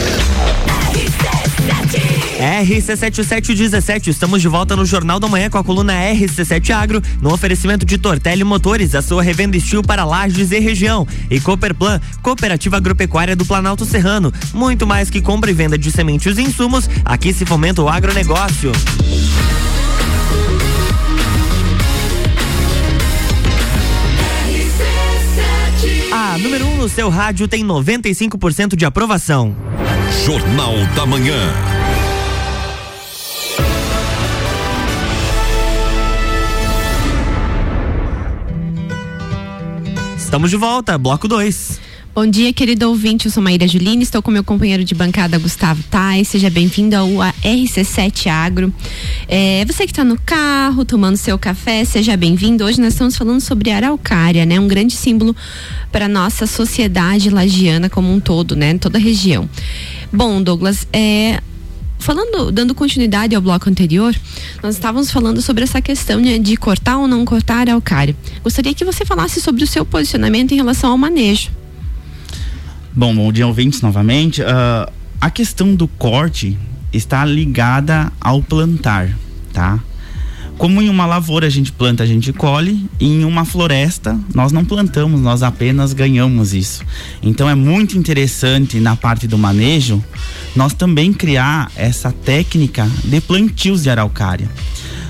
RC7717, 2.41 4.07
estamos 4.07 4.41
de 4.41 4.47
volta 4.47 4.75
no 4.75 4.83
Jornal 4.83 5.19
da 5.19 5.27
Manhã 5.27 5.47
com 5.47 5.59
a 5.59 5.63
coluna 5.63 5.93
RC7 5.93 6.71
Agro, 6.71 6.99
no 7.21 7.31
oferecimento 7.31 7.85
de 7.85 7.99
Tortelli 7.99 8.43
Motores, 8.43 8.95
a 8.95 9.01
sua 9.03 9.21
revenda 9.21 9.57
estilo 9.57 9.83
para 9.83 10.03
lajes 10.03 10.51
e 10.51 10.57
região. 10.57 11.07
E 11.29 11.39
Cooperplan, 11.39 12.01
Cooperativa 12.23 12.77
Agropecuária 12.77 13.35
do 13.35 13.45
Planalto 13.45 13.85
Serrano. 13.85 14.33
Muito 14.55 14.87
mais 14.87 15.11
que 15.11 15.21
compra 15.21 15.51
e 15.51 15.53
venda 15.53 15.77
de 15.77 15.91
sementes 15.91 16.39
e 16.39 16.41
insumos, 16.41 16.89
aqui 17.05 17.31
se 17.31 17.45
fomenta 17.45 17.83
o 17.83 17.87
agronegócio. 17.87 18.71
A 26.11 26.37
número 26.39 26.65
1 26.65 26.71
um 26.71 26.77
no 26.77 26.89
seu 26.89 27.07
rádio 27.09 27.47
tem 27.47 27.63
95% 27.63 28.75
de 28.75 28.83
aprovação. 28.83 29.55
Jornal 30.25 30.75
da 30.95 31.05
Manhã. 31.05 31.53
Estamos 40.31 40.49
de 40.49 40.55
volta, 40.55 40.97
bloco 40.97 41.27
2. 41.27 41.77
Bom 42.15 42.25
dia, 42.25 42.53
querido 42.53 42.87
ouvinte. 42.87 43.25
Eu 43.25 43.31
sou 43.33 43.43
Maíra 43.43 43.67
Juline, 43.67 44.01
estou 44.01 44.21
com 44.21 44.31
meu 44.31 44.45
companheiro 44.45 44.81
de 44.81 44.95
bancada, 44.95 45.37
Gustavo 45.37 45.83
Tais. 45.91 46.29
Seja 46.29 46.49
bem-vindo 46.49 46.95
ao 46.95 47.09
RC7 47.43 48.27
Agro. 48.27 48.73
É, 49.27 49.65
você 49.65 49.83
que 49.83 49.91
está 49.91 50.05
no 50.05 50.17
carro, 50.25 50.85
tomando 50.85 51.17
seu 51.17 51.37
café, 51.37 51.83
seja 51.83 52.15
bem-vindo. 52.15 52.63
Hoje 52.63 52.79
nós 52.79 52.93
estamos 52.93 53.17
falando 53.17 53.41
sobre 53.41 53.71
araucária, 53.71 54.45
né? 54.45 54.57
Um 54.57 54.69
grande 54.69 54.95
símbolo 54.95 55.35
para 55.91 56.07
nossa 56.07 56.47
sociedade 56.47 57.29
lagiana 57.29 57.89
como 57.89 58.09
um 58.09 58.21
todo, 58.21 58.55
né? 58.55 58.77
Toda 58.77 58.97
a 58.97 59.01
região. 59.01 59.49
Bom, 60.13 60.41
Douglas, 60.41 60.87
é, 60.93 61.41
falando, 62.01 62.51
dando 62.51 62.75
continuidade 62.75 63.35
ao 63.35 63.41
bloco 63.41 63.69
anterior, 63.69 64.15
nós 64.61 64.75
estávamos 64.75 65.11
falando 65.11 65.41
sobre 65.41 65.63
essa 65.63 65.81
questão 65.81 66.19
né, 66.19 66.37
de 66.37 66.57
cortar 66.57 66.97
ou 66.97 67.07
não 67.07 67.23
cortar 67.23 67.57
a 67.57 67.71
araucária. 67.71 68.15
Gostaria 68.43 68.73
que 68.73 68.83
você 68.83 69.05
falasse 69.05 69.39
sobre 69.39 69.63
o 69.63 69.67
seu 69.67 69.85
posicionamento 69.85 70.51
em 70.51 70.55
relação 70.55 70.91
ao 70.91 70.97
manejo. 70.97 71.49
Bom, 72.93 73.15
bom 73.15 73.31
dia, 73.31 73.47
ouvintes, 73.47 73.81
novamente. 73.81 74.41
Uh, 74.41 74.91
a 75.19 75.29
questão 75.29 75.73
do 75.73 75.87
corte 75.87 76.57
está 76.91 77.23
ligada 77.23 78.11
ao 78.19 78.41
plantar, 78.41 79.17
tá? 79.53 79.79
Como 80.61 80.79
em 80.79 80.89
uma 80.89 81.07
lavoura 81.07 81.47
a 81.47 81.49
gente 81.49 81.71
planta, 81.71 82.03
a 82.03 82.05
gente 82.05 82.31
colhe, 82.31 82.87
em 82.99 83.25
uma 83.25 83.43
floresta 83.45 84.15
nós 84.31 84.51
não 84.51 84.63
plantamos, 84.63 85.19
nós 85.19 85.41
apenas 85.41 85.91
ganhamos 85.91 86.53
isso. 86.53 86.83
Então 87.19 87.49
é 87.49 87.55
muito 87.55 87.97
interessante 87.97 88.79
na 88.79 88.95
parte 88.95 89.25
do 89.25 89.39
manejo 89.39 90.03
nós 90.55 90.75
também 90.75 91.11
criar 91.11 91.71
essa 91.75 92.11
técnica 92.11 92.87
de 93.03 93.19
plantios 93.19 93.81
de 93.81 93.89
araucária. 93.89 94.47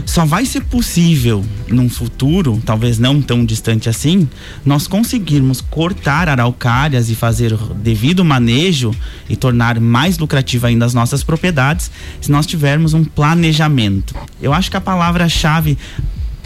Só 0.06 0.26
vai 0.26 0.46
ser 0.46 0.62
possível 0.62 1.44
num 1.68 1.90
futuro, 1.90 2.62
talvez 2.66 3.00
não 3.00 3.22
tão 3.22 3.46
distante 3.46 3.90
assim, 3.90 4.28
nós 4.66 4.88
conseguirmos 4.88 5.62
cortar 5.62 6.30
araucárias 6.30 7.10
e 7.10 7.16
fazer 7.16 7.54
o 7.54 7.74
devido 7.74 8.24
manejo 8.24 8.92
e 9.30 9.36
tornar 9.36 9.80
mais 9.80 10.18
lucrativa 10.18 10.68
ainda 10.68 10.86
as 10.86 10.94
nossas 10.94 11.24
propriedades, 11.24 11.92
se 12.20 12.32
nós 12.32 12.46
tivermos 12.46 12.94
um 12.94 13.04
planejamento. 13.04 14.16
Eu 14.42 14.54
acho 14.54 14.70
que 14.70 14.78
a 14.78 14.82
palavra-chave 14.82 15.78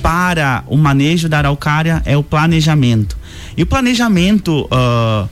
para 0.01 0.63
o 0.67 0.77
manejo 0.77 1.27
da 1.27 1.39
araucária 1.39 2.01
é 2.05 2.15
o 2.15 2.23
planejamento. 2.23 3.17
E 3.57 3.63
o 3.63 3.65
planejamento 3.65 4.65
uh, 4.65 5.27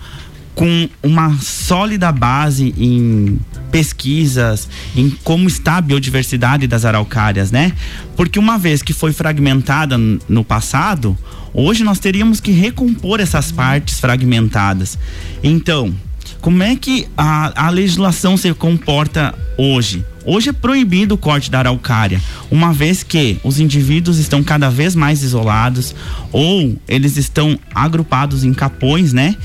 com 0.55 0.87
uma 1.01 1.35
sólida 1.39 2.11
base 2.11 2.73
em 2.77 3.39
pesquisas, 3.71 4.69
em 4.95 5.09
como 5.23 5.47
está 5.47 5.77
a 5.77 5.81
biodiversidade 5.81 6.67
das 6.67 6.85
araucárias, 6.85 7.51
né? 7.51 7.73
Porque 8.15 8.37
uma 8.37 8.57
vez 8.57 8.83
que 8.83 8.93
foi 8.93 9.11
fragmentada 9.11 9.97
no 9.97 10.43
passado, 10.43 11.17
hoje 11.53 11.83
nós 11.83 11.97
teríamos 11.97 12.39
que 12.39 12.51
recompor 12.51 13.19
essas 13.19 13.51
partes 13.51 13.99
fragmentadas. 13.99 14.97
Então, 15.43 15.93
como 16.39 16.61
é 16.61 16.75
que 16.75 17.07
a, 17.17 17.67
a 17.67 17.69
legislação 17.69 18.37
se 18.37 18.53
comporta 18.53 19.33
hoje? 19.57 20.05
Hoje 20.25 20.49
é 20.49 20.53
proibido 20.53 21.15
o 21.15 21.17
corte 21.17 21.49
da 21.51 21.59
araucária, 21.59 22.21
uma 22.49 22.71
vez 22.71 23.03
que 23.03 23.39
os 23.43 23.59
indivíduos 23.59 24.19
estão 24.19 24.43
cada 24.43 24.69
vez 24.69 24.95
mais 24.95 25.21
isolados 25.21 25.93
ou 26.31 26.77
eles 26.87 27.17
estão 27.17 27.59
agrupados 27.73 28.43
em 28.43 28.53
capões, 28.53 29.11
né? 29.11 29.35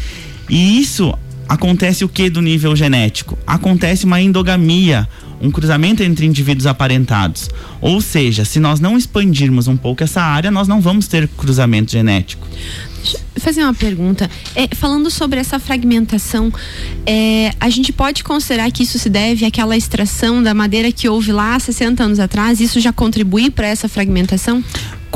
E 0.49 0.81
isso 0.81 1.15
acontece 1.49 2.05
o 2.05 2.09
que 2.09 2.29
do 2.29 2.43
nível 2.43 2.77
genético? 2.77 3.39
Acontece 3.47 4.05
uma 4.05 4.21
endogamia, 4.21 5.09
um 5.41 5.51
cruzamento 5.51 6.03
entre 6.03 6.27
indivíduos 6.27 6.67
aparentados. 6.67 7.49
Ou 7.81 8.01
seja, 8.01 8.45
se 8.45 8.61
nós 8.61 8.81
não 8.81 8.97
expandirmos 8.97 9.69
um 9.69 9.77
pouco 9.77 10.03
essa 10.03 10.23
área, 10.23 10.51
nós 10.51 10.69
não 10.69 10.81
vamos 10.81 11.07
ter 11.07 11.29
cruzamento 11.29 11.93
genético. 11.93 12.47
Deixa 13.03 13.19
eu 13.35 13.41
fazer 13.41 13.63
uma 13.63 13.75
pergunta. 13.75 14.29
É, 14.55 14.75
falando 14.75 15.11
sobre 15.11 15.39
essa 15.39 15.59
fragmentação, 15.59 16.53
é, 17.07 17.53
a 17.61 17.71
gente 17.71 17.93
pode 17.93 18.25
considerar 18.25 18.71
que 18.73 18.83
isso 18.83 18.99
se 18.99 19.09
deve 19.09 19.45
àquela 19.45 19.77
extração 19.77 20.43
da 20.43 20.53
madeira 20.53 20.91
que 20.91 21.09
houve 21.09 21.33
lá 21.33 21.59
60 21.59 22.03
anos 22.03 22.19
atrás? 22.19 22.61
Isso 22.61 22.81
já 22.81 22.93
contribui 22.93 23.51
para 23.51 23.69
essa 23.69 23.89
fragmentação? 23.89 24.63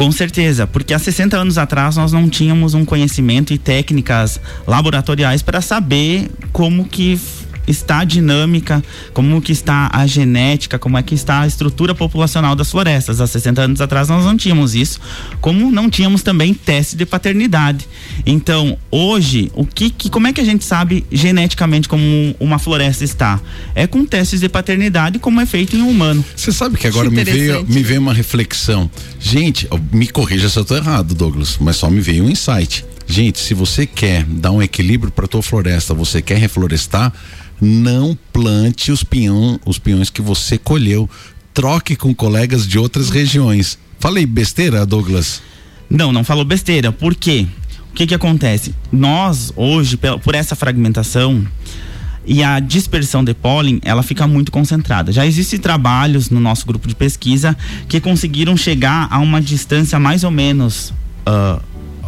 Com 0.02 0.10
certeza, 0.10 0.66
porque 0.66 0.92
há 0.92 0.98
60 0.98 1.36
anos 1.36 1.58
atrás 1.58 1.96
nós 1.96 2.12
não 2.12 2.28
tínhamos 2.28 2.74
um 2.74 2.84
conhecimento 2.84 3.52
e 3.52 3.58
técnicas 3.58 4.40
laboratoriais 4.66 5.42
para 5.42 5.60
saber 5.60 6.28
como 6.52 6.84
que 6.84 7.20
está 7.66 8.00
a 8.00 8.04
dinâmica, 8.04 8.82
como 9.12 9.40
que 9.40 9.52
está 9.52 9.90
a 9.92 10.06
genética, 10.06 10.78
como 10.78 10.98
é 10.98 11.02
que 11.02 11.14
está 11.14 11.40
a 11.40 11.46
estrutura 11.46 11.94
populacional 11.94 12.54
das 12.54 12.70
florestas. 12.70 13.20
Há 13.20 13.26
60 13.26 13.62
anos 13.62 13.80
atrás 13.80 14.08
nós 14.08 14.24
não 14.24 14.36
tínhamos 14.36 14.74
isso, 14.74 15.00
como 15.40 15.70
não 15.70 15.88
tínhamos 15.88 16.22
também 16.22 16.54
teste 16.54 16.96
de 16.96 17.06
paternidade. 17.06 17.86
Então, 18.26 18.76
hoje, 18.90 19.50
o 19.54 19.64
que, 19.64 19.90
que 19.90 20.10
como 20.10 20.26
é 20.26 20.32
que 20.32 20.40
a 20.40 20.44
gente 20.44 20.64
sabe 20.64 21.04
geneticamente 21.10 21.88
como 21.88 22.34
uma 22.38 22.58
floresta 22.58 23.04
está? 23.04 23.40
É 23.74 23.86
com 23.86 24.04
testes 24.04 24.40
de 24.40 24.48
paternidade 24.48 25.18
como 25.18 25.40
é 25.40 25.46
feito 25.46 25.76
em 25.76 25.82
um 25.82 25.88
humano. 25.88 26.24
Você 26.34 26.52
sabe 26.52 26.76
que 26.76 26.86
agora 26.86 27.10
me 27.10 27.24
veio, 27.24 27.64
me 27.68 27.82
veio 27.82 28.00
uma 28.00 28.14
reflexão. 28.14 28.90
Gente, 29.18 29.68
me 29.92 30.08
corrija 30.08 30.48
se 30.48 30.58
eu 30.58 30.62
estou 30.62 30.76
errado, 30.76 31.14
Douglas, 31.14 31.56
mas 31.60 31.76
só 31.76 31.88
me 31.90 32.00
veio 32.00 32.24
um 32.24 32.30
insight. 32.30 32.84
Gente, 33.06 33.38
se 33.38 33.54
você 33.54 33.86
quer 33.86 34.24
dar 34.24 34.50
um 34.50 34.62
equilíbrio 34.62 35.12
para 35.12 35.26
tua 35.26 35.42
floresta, 35.42 35.92
você 35.92 36.22
quer 36.22 36.38
reflorestar, 36.38 37.12
não 37.60 38.16
plante 38.32 38.90
os, 38.90 39.04
pinhão, 39.04 39.58
os 39.64 39.78
pinhões 39.78 40.10
que 40.10 40.22
você 40.22 40.58
colheu. 40.58 41.08
Troque 41.54 41.94
com 41.96 42.14
colegas 42.14 42.66
de 42.66 42.78
outras 42.78 43.10
regiões. 43.10 43.78
Falei 43.98 44.24
besteira, 44.24 44.86
Douglas? 44.86 45.42
Não, 45.88 46.10
não 46.10 46.24
falou 46.24 46.44
besteira. 46.44 46.90
Por 46.90 47.14
quê? 47.14 47.46
O 47.90 47.94
que 47.94 48.06
que 48.06 48.14
acontece? 48.14 48.74
Nós, 48.90 49.52
hoje, 49.54 49.98
por 50.22 50.34
essa 50.34 50.56
fragmentação, 50.56 51.46
e 52.24 52.42
a 52.42 52.60
dispersão 52.60 53.24
de 53.24 53.34
pólen 53.34 53.80
ela 53.84 54.02
fica 54.02 54.26
muito 54.26 54.52
concentrada. 54.52 55.12
Já 55.12 55.26
existem 55.26 55.58
trabalhos 55.58 56.30
no 56.30 56.40
nosso 56.40 56.66
grupo 56.66 56.86
de 56.86 56.94
pesquisa 56.94 57.56
que 57.88 58.00
conseguiram 58.00 58.56
chegar 58.56 59.08
a 59.10 59.18
uma 59.18 59.40
distância 59.40 59.98
mais 59.98 60.24
ou 60.24 60.30
menos 60.30 60.92
uh, 61.26 61.62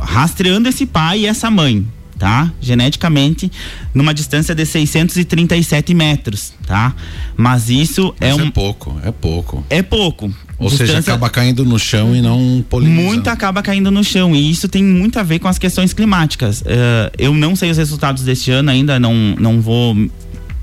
rastreando 0.05 0.69
esse 0.69 0.87
pai 0.87 1.21
e 1.21 1.27
essa 1.27 1.51
mãe 1.51 1.87
tá? 2.19 2.53
Geneticamente, 2.61 3.51
numa 3.93 4.15
distância 4.15 4.55
de 4.55 4.65
637 4.65 5.95
metros, 5.95 6.53
tá? 6.67 6.95
Mas 7.37 7.69
isso 7.69 8.15
é 8.21 8.31
Mas 8.31 8.39
é 8.39 8.43
um. 8.43 8.47
É 8.47 8.51
pouco, 8.51 9.01
é 9.03 9.11
pouco. 9.13 9.67
É 9.69 9.83
pouco. 9.83 10.35
Ou 10.59 10.69
distância... 10.69 10.87
seja, 10.87 10.99
acaba 11.01 11.29
caindo 11.29 11.65
no 11.65 11.79
chão 11.79 12.15
e 12.15 12.23
não 12.23 12.65
polinizando. 12.71 13.03
Muito 13.03 13.29
acaba 13.29 13.63
caindo 13.63 13.91
no 13.91 14.05
chão 14.05 14.35
e 14.35 14.51
isso 14.51 14.69
tem 14.69 14.83
muito 14.83 15.19
a 15.19 15.23
ver 15.23 15.39
com 15.41 15.49
as 15.49 15.59
questões 15.59 15.93
climáticas. 15.93 16.61
Uh, 16.61 17.11
eu 17.19 17.35
não 17.35 17.57
sei 17.57 17.71
os 17.71 17.77
resultados 17.77 18.23
deste 18.23 18.51
ano 18.51 18.71
ainda, 18.71 18.99
não, 19.01 19.35
não 19.39 19.61
vou 19.61 19.97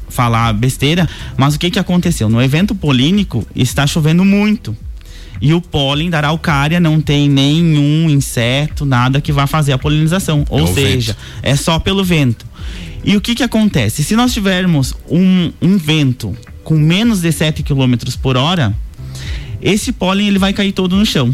falar 0.08 0.54
besteira, 0.54 1.08
mas 1.38 1.56
o 1.56 1.60
que 1.60 1.72
que 1.72 1.80
aconteceu? 1.80 2.30
No 2.30 2.42
evento 2.42 2.74
polínico 2.74 3.46
está 3.56 3.86
chovendo 3.86 4.26
muito. 4.26 4.76
E 5.42 5.54
o 5.54 5.62
pólen 5.62 6.10
da 6.10 6.18
araucária 6.18 6.80
não 6.80 7.02
tem 7.02 7.28
nenhum 7.28 8.10
inseto, 8.10 8.86
nada 8.86 9.20
que 9.20 9.32
vá 9.32 9.48
fazer 9.48 9.74
a 9.74 9.78
polinização. 9.78 10.46
Ou 10.50 10.66
é 10.66 10.74
seja, 10.74 11.14
vento. 11.14 11.26
é 11.42 11.56
só 11.56 11.80
pelo 11.80 12.04
vento. 12.04 12.46
E 13.04 13.18
o 13.18 13.22
que 13.22 13.34
que 13.34 13.42
acontece? 13.42 14.04
Se 14.04 14.16
nós 14.16 14.32
tivermos 14.32 14.94
um, 15.10 15.52
um 15.60 15.78
vento 15.78 16.38
com 16.64 16.76
menos 16.76 17.22
de 17.22 17.32
7 17.32 17.64
km 17.64 17.96
por 18.22 18.38
hora, 18.38 18.74
esse 19.62 19.92
pólen 19.92 20.28
ele 20.28 20.38
vai 20.38 20.54
cair 20.54 20.72
todo 20.72 20.96
no 20.96 21.06
chão. 21.06 21.34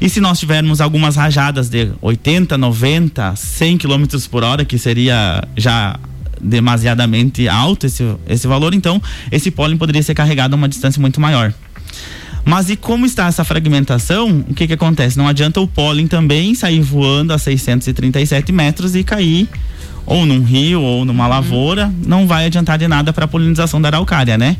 E 0.00 0.08
se 0.08 0.20
nós 0.20 0.38
tivermos 0.38 0.80
algumas 0.80 1.16
rajadas 1.16 1.70
de 1.70 1.92
80, 2.00 2.58
90, 2.58 3.36
100 3.36 3.78
km 3.78 4.04
por 4.30 4.44
hora, 4.44 4.64
que 4.64 4.78
seria 4.78 5.42
já 5.56 5.98
demasiadamente 6.40 7.48
alto 7.48 7.86
esse, 7.86 8.04
esse 8.28 8.46
valor, 8.46 8.74
então 8.74 9.00
esse 9.30 9.50
pólen 9.50 9.78
poderia 9.78 10.02
ser 10.02 10.14
carregado 10.14 10.54
a 10.54 10.56
uma 10.56 10.68
distância 10.68 11.00
muito 11.00 11.20
maior. 11.20 11.54
Mas 12.44 12.70
e 12.70 12.76
como 12.76 13.06
está 13.06 13.26
essa 13.26 13.44
fragmentação? 13.44 14.44
O 14.48 14.54
que 14.54 14.66
que 14.66 14.72
acontece? 14.72 15.16
Não 15.16 15.28
adianta 15.28 15.60
o 15.60 15.68
pólen 15.68 16.06
também 16.06 16.54
sair 16.54 16.80
voando 16.80 17.32
a 17.32 17.38
637 17.38 18.50
metros 18.52 18.94
e 18.96 19.04
cair 19.04 19.48
ou 20.04 20.26
num 20.26 20.42
rio 20.42 20.80
ou 20.80 21.04
numa 21.04 21.26
lavoura, 21.26 21.92
não 22.04 22.26
vai 22.26 22.46
adiantar 22.46 22.78
de 22.78 22.88
nada 22.88 23.12
para 23.12 23.24
a 23.24 23.28
polinização 23.28 23.80
da 23.80 23.88
araucária, 23.88 24.36
né? 24.36 24.56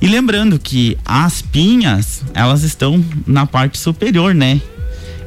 E 0.00 0.06
lembrando 0.06 0.58
que 0.58 0.96
as 1.04 1.42
pinhas, 1.42 2.22
elas 2.32 2.62
estão 2.62 3.04
na 3.26 3.46
parte 3.46 3.78
superior, 3.78 4.34
né? 4.34 4.60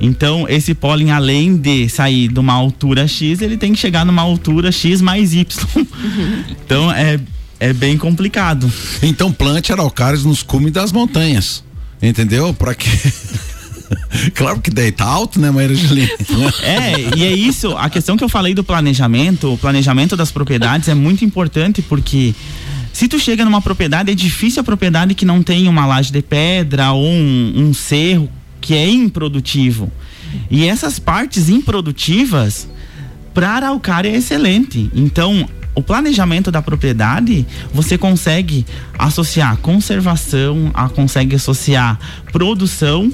Então, 0.01 0.45
esse 0.49 0.73
pólen, 0.73 1.11
além 1.11 1.55
de 1.55 1.87
sair 1.87 2.27
de 2.27 2.39
uma 2.39 2.53
altura 2.53 3.07
X, 3.07 3.41
ele 3.41 3.57
tem 3.57 3.73
que 3.73 3.79
chegar 3.79 4.05
numa 4.05 4.21
altura 4.21 4.71
X 4.71 4.99
mais 5.01 5.33
Y. 5.33 5.45
Uhum. 5.75 6.43
Então, 6.65 6.91
é, 6.91 7.19
é 7.59 7.71
bem 7.71 7.97
complicado. 7.97 8.71
Então, 9.01 9.31
plante 9.31 9.71
araucárias 9.71 10.23
nos 10.23 10.41
cumes 10.41 10.73
das 10.73 10.91
montanhas. 10.91 11.63
Entendeu? 12.03 12.53
Pra 12.53 12.75
que. 12.75 12.89
claro 14.35 14.59
que 14.59 14.69
daí 14.69 14.91
tá 14.91 15.05
alto, 15.05 15.39
né, 15.39 15.49
Maíra 15.49 15.73
Juliana? 15.73 16.11
É, 16.61 17.17
e 17.17 17.23
é 17.23 17.31
isso, 17.33 17.75
a 17.77 17.89
questão 17.89 18.17
que 18.17 18.23
eu 18.23 18.29
falei 18.29 18.53
do 18.53 18.63
planejamento, 18.63 19.53
o 19.53 19.57
planejamento 19.57 20.17
das 20.17 20.31
propriedades 20.31 20.89
é 20.89 20.93
muito 20.93 21.23
importante 21.23 21.81
porque 21.81 22.35
se 22.91 23.07
tu 23.07 23.17
chega 23.17 23.45
numa 23.45 23.61
propriedade, 23.61 24.11
é 24.11 24.15
difícil 24.15 24.61
a 24.61 24.63
propriedade 24.63 25.15
que 25.15 25.25
não 25.25 25.41
tem 25.41 25.67
uma 25.67 25.85
laje 25.85 26.11
de 26.11 26.21
pedra 26.21 26.91
ou 26.91 27.07
um, 27.07 27.53
um 27.55 27.73
cerro 27.73 28.29
que 28.59 28.75
é 28.75 28.87
improdutivo. 28.87 29.91
E 30.49 30.67
essas 30.67 30.99
partes 30.99 31.49
improdutivas, 31.49 32.67
para 33.33 33.49
araucária 33.49 34.09
é 34.09 34.15
excelente. 34.15 34.89
Então, 34.93 35.47
o 35.75 35.81
planejamento 35.81 36.51
da 36.51 36.61
propriedade, 36.61 37.45
você 37.73 37.97
consegue 37.97 38.65
associar 38.97 39.57
conservação, 39.57 40.71
a, 40.73 40.87
consegue 40.89 41.35
associar 41.35 41.99
produção 42.31 43.11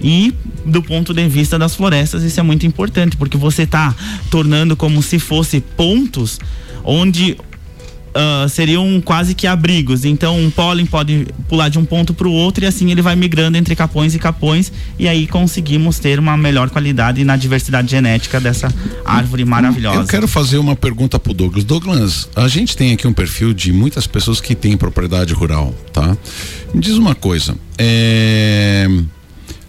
e 0.00 0.32
do 0.64 0.82
ponto 0.82 1.12
de 1.12 1.26
vista 1.28 1.58
das 1.58 1.74
florestas 1.74 2.22
isso 2.22 2.38
é 2.38 2.42
muito 2.42 2.64
importante 2.64 3.16
porque 3.16 3.36
você 3.36 3.62
está 3.62 3.94
tornando 4.30 4.76
como 4.76 5.02
se 5.02 5.18
fosse 5.18 5.60
pontos 5.60 6.38
onde 6.84 7.36
uh, 8.08 8.48
seriam 8.48 9.00
quase 9.00 9.34
que 9.34 9.46
abrigos. 9.46 10.04
Então, 10.04 10.38
um 10.38 10.50
pólen 10.50 10.86
pode 10.86 11.26
pular 11.48 11.68
de 11.68 11.78
um 11.78 11.84
ponto 11.84 12.12
para 12.14 12.28
o 12.28 12.32
outro 12.32 12.64
e 12.64 12.66
assim 12.66 12.90
ele 12.90 13.02
vai 13.02 13.16
migrando 13.16 13.56
entre 13.56 13.74
capões 13.74 14.14
e 14.14 14.18
capões 14.18 14.72
e 14.98 15.08
aí 15.08 15.26
conseguimos 15.26 15.98
ter 15.98 16.18
uma 16.18 16.36
melhor 16.36 16.70
qualidade 16.70 17.24
na 17.24 17.36
diversidade 17.36 17.90
genética 17.90 18.40
dessa 18.40 18.72
árvore 19.04 19.44
maravilhosa. 19.44 20.00
Eu 20.00 20.06
quero 20.06 20.28
fazer 20.28 20.58
uma 20.58 20.76
pergunta 20.76 21.18
para 21.18 21.30
o 21.30 21.34
Douglas. 21.34 21.64
Douglas, 21.64 22.28
a 22.34 22.48
gente 22.48 22.76
tem 22.76 22.92
aqui 22.92 23.06
um 23.06 23.12
perfil 23.12 23.52
de 23.52 23.72
muitas 23.72 24.06
pessoas 24.06 24.40
que 24.40 24.54
têm 24.54 24.76
propriedade 24.76 25.32
rural, 25.32 25.74
tá? 25.92 26.16
Me 26.72 26.80
diz 26.80 26.94
uma 26.94 27.14
coisa, 27.14 27.56
é... 27.76 28.88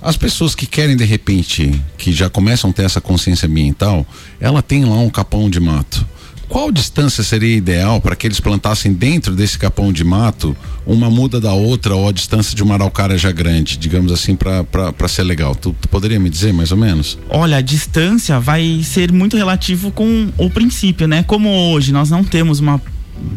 As 0.01 0.15
pessoas 0.15 0.55
que 0.55 0.65
querem 0.65 0.95
de 0.95 1.03
repente, 1.03 1.69
que 1.97 2.13
já 2.13 2.29
começam 2.29 2.69
a 2.69 2.73
ter 2.73 2.83
essa 2.83 3.01
consciência 3.01 3.47
ambiental, 3.49 4.07
ela 4.39 4.61
tem 4.61 4.85
lá 4.85 4.97
um 4.97 5.09
capão 5.09 5.49
de 5.49 5.59
mato 5.59 6.07
qual 6.49 6.71
distância 6.71 7.23
seria 7.23 7.55
ideal 7.55 8.01
para 8.01 8.15
que 8.15 8.25
eles 8.25 8.39
plantassem 8.39 8.91
dentro 8.91 9.35
desse 9.35 9.57
capão 9.57 9.93
de 9.93 10.03
mato 10.03 10.57
uma 10.85 11.09
muda 11.09 11.39
da 11.39 11.53
outra 11.53 11.95
ou 11.95 12.09
a 12.09 12.11
distância 12.11 12.55
de 12.55 12.63
uma 12.63 12.73
araucária 12.73 13.17
já 13.17 13.31
grande, 13.31 13.77
digamos 13.77 14.11
assim, 14.11 14.35
para 14.35 15.07
ser 15.07 15.23
legal? 15.23 15.55
Tu, 15.55 15.75
tu, 15.79 15.87
poderia 15.87 16.19
me 16.19 16.29
dizer 16.29 16.51
mais 16.51 16.71
ou 16.71 16.77
menos? 16.77 17.19
Olha, 17.29 17.57
a 17.57 17.61
distância 17.61 18.39
vai 18.39 18.81
ser 18.83 19.11
muito 19.11 19.37
relativo 19.37 19.91
com 19.91 20.29
o 20.37 20.49
princípio, 20.49 21.07
né? 21.07 21.23
Como 21.23 21.49
hoje 21.71 21.91
nós 21.91 22.09
não 22.09 22.23
temos 22.23 22.59
uma 22.59 22.81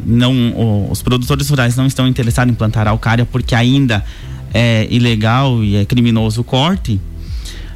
não 0.06 0.88
os 0.90 1.02
produtores 1.02 1.48
rurais 1.50 1.76
não 1.76 1.86
estão 1.86 2.06
interessados 2.06 2.52
em 2.52 2.54
plantar 2.54 2.82
araucária 2.82 3.26
porque 3.26 3.52
ainda 3.54 4.04
é 4.54 4.86
ilegal 4.90 5.62
e 5.62 5.76
é 5.76 5.84
criminoso 5.84 6.40
o 6.40 6.44
corte, 6.44 7.00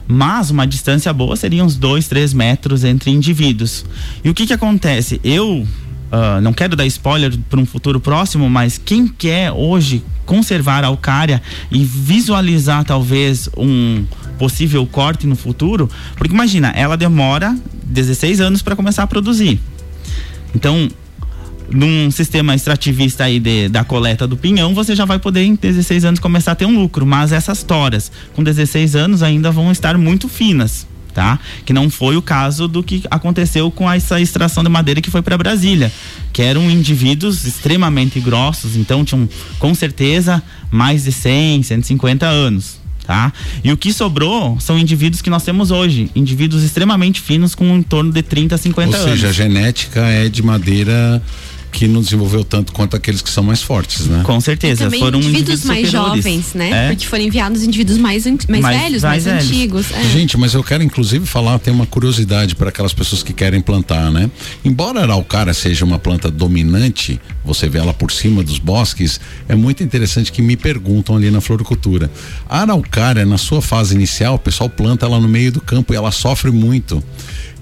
mas 0.09 0.51
uma 0.51 0.66
distância 0.66 1.12
boa 1.12 1.37
seria 1.37 1.64
uns 1.64 1.77
dois, 1.77 2.09
três 2.09 2.33
metros 2.33 2.85
entre 2.85 3.11
indivíduos. 3.11 3.85
E 4.23 4.31
o 4.31 4.35
que 4.35 4.47
que 4.47 4.53
acontece? 4.53 5.21
Eu 5.25 5.66
uh, 6.12 6.40
não 6.40 6.53
quero 6.53 6.77
dar 6.77 6.87
spoiler 6.87 7.37
para 7.51 7.61
um 7.61 7.66
futuro 7.66 8.01
próximo, 8.01 8.49
mas 8.49 8.79
quem 8.79 9.09
quer 9.09 9.53
hoje 9.53 10.05
conservar 10.25 10.85
a 10.85 10.88
alcária 10.88 11.40
e 11.71 11.85
visualizar 11.85 12.85
talvez 12.85 13.49
um 13.57 14.05
possível 14.38 14.87
corte 14.87 15.27
no 15.27 15.37
futuro, 15.37 15.88
porque 16.16 16.35
imagina, 16.35 16.69
ela 16.71 16.97
demora 16.97 17.57
16 17.85 18.40
anos 18.40 18.62
para 18.62 18.77
começar 18.77 19.05
a 19.05 19.07
produzir. 19.07 19.61
Então, 20.55 20.88
num 21.70 22.11
sistema 22.11 22.55
extrativista 22.55 23.24
aí 23.24 23.40
de, 23.40 23.68
da 23.68 23.85
coleta 23.85 24.26
do 24.26 24.37
pinhão, 24.37 24.74
você 24.74 24.94
já 24.94 25.05
vai 25.05 25.18
poder 25.18 25.42
em 25.42 25.55
16 25.55 26.05
anos 26.05 26.20
começar 26.20 26.52
a 26.52 26.55
ter 26.55 26.66
um 26.66 26.81
lucro, 26.81 27.05
mas 27.05 27.33
essas 27.33 27.62
toras 27.62 28.11
com 28.35 28.42
16 28.42 28.94
anos 28.94 29.22
ainda 29.22 29.50
vão 29.50 29.72
estar 29.72 29.96
muito 29.98 30.29
finas. 30.29 30.87
Tá? 31.12 31.38
Que 31.64 31.72
não 31.72 31.88
foi 31.88 32.14
o 32.14 32.20
caso 32.20 32.68
do 32.68 32.83
que 32.83 33.02
aconteceu 33.11 33.70
com 33.70 33.90
essa 33.90 34.20
extração 34.20 34.62
de 34.62 34.68
madeira 34.68 35.00
que 35.00 35.11
foi 35.11 35.22
para 35.22 35.38
Brasília, 35.38 35.90
que 36.31 36.42
eram 36.42 36.70
indivíduos 36.70 37.46
extremamente 37.46 38.20
grossos, 38.20 38.76
então 38.76 39.02
tinham 39.02 39.26
com 39.59 39.74
certeza 39.74 40.42
mais 40.70 41.05
de 41.05 41.12
100, 41.12 41.62
150 41.62 42.26
anos, 42.26 42.79
tá? 43.07 43.33
E 43.64 43.72
o 43.72 43.79
que 43.79 43.94
sobrou 43.94 44.61
são 44.61 44.79
indivíduos 44.79 45.22
que 45.22 45.31
nós 45.31 45.42
temos 45.42 45.70
hoje, 45.70 46.11
indivíduos 46.14 46.62
extremamente 46.62 47.22
finos 47.22 47.55
com 47.55 47.64
em 47.79 47.83
torno 47.83 48.12
de 48.12 48.22
30 48.22 48.59
50 48.59 48.88
Ou 48.88 48.94
anos. 48.94 49.07
Ou 49.07 49.16
seja, 49.16 49.29
a 49.29 49.33
genética 49.33 50.00
é 50.00 50.29
de 50.29 50.42
madeira 50.42 51.22
que 51.77 51.87
não 51.87 52.01
desenvolveu 52.01 52.43
tanto 52.43 52.73
quanto 52.73 52.97
aqueles 52.97 53.21
que 53.21 53.29
são 53.29 53.45
mais 53.45 53.61
fortes, 53.61 54.07
né? 54.07 54.23
Com 54.25 54.41
certeza, 54.41 54.91
foram 54.91 55.19
indivíduos, 55.19 55.27
indivíduos 55.27 55.65
mais 55.67 55.87
superiores. 55.87 56.25
jovens, 56.25 56.55
né? 56.55 56.71
É? 56.71 56.89
Porque 56.89 57.07
foram 57.07 57.23
enviados 57.23 57.62
indivíduos 57.62 57.99
mais, 57.99 58.25
mais, 58.25 58.47
mais 58.49 58.81
velhos, 58.81 59.03
mais, 59.03 59.27
mais 59.27 59.45
antigos. 59.45 59.93
É. 59.93 60.03
Gente, 60.05 60.39
mas 60.39 60.55
eu 60.55 60.65
quero 60.65 60.83
inclusive 60.83 61.27
falar, 61.27 61.59
tem 61.59 61.75
uma 61.75 61.85
curiosidade 61.85 62.55
para 62.55 62.71
aquelas 62.71 62.95
pessoas 62.95 63.23
que 63.23 63.35
querem 63.35 63.61
plantar, 63.61 64.11
né? 64.11 64.31
Embora 64.65 65.01
a 65.01 65.03
araucária 65.03 65.53
seja 65.53 65.85
uma 65.85 65.99
planta 65.99 66.31
dominante, 66.31 67.21
você 67.45 67.69
vê 67.69 67.77
ela 67.79 67.93
por 67.93 68.11
cima 68.11 68.43
dos 68.43 68.59
bosques, 68.59 69.21
é 69.47 69.55
muito 69.55 69.83
interessante 69.83 70.33
que 70.33 70.41
me 70.41 70.57
perguntam 70.57 71.15
ali 71.15 71.31
na 71.31 71.43
floricultura. 71.43 72.11
A 72.49 72.62
araucária, 72.62 73.27
na 73.27 73.37
sua 73.37 73.61
fase 73.61 73.95
inicial, 73.95 74.37
o 74.37 74.39
pessoal 74.39 74.71
planta 74.71 75.05
ela 75.05 75.21
no 75.21 75.29
meio 75.29 75.53
do 75.53 75.61
campo 75.61 75.93
e 75.93 75.97
ela 75.97 76.11
sofre 76.11 76.51
muito 76.51 77.05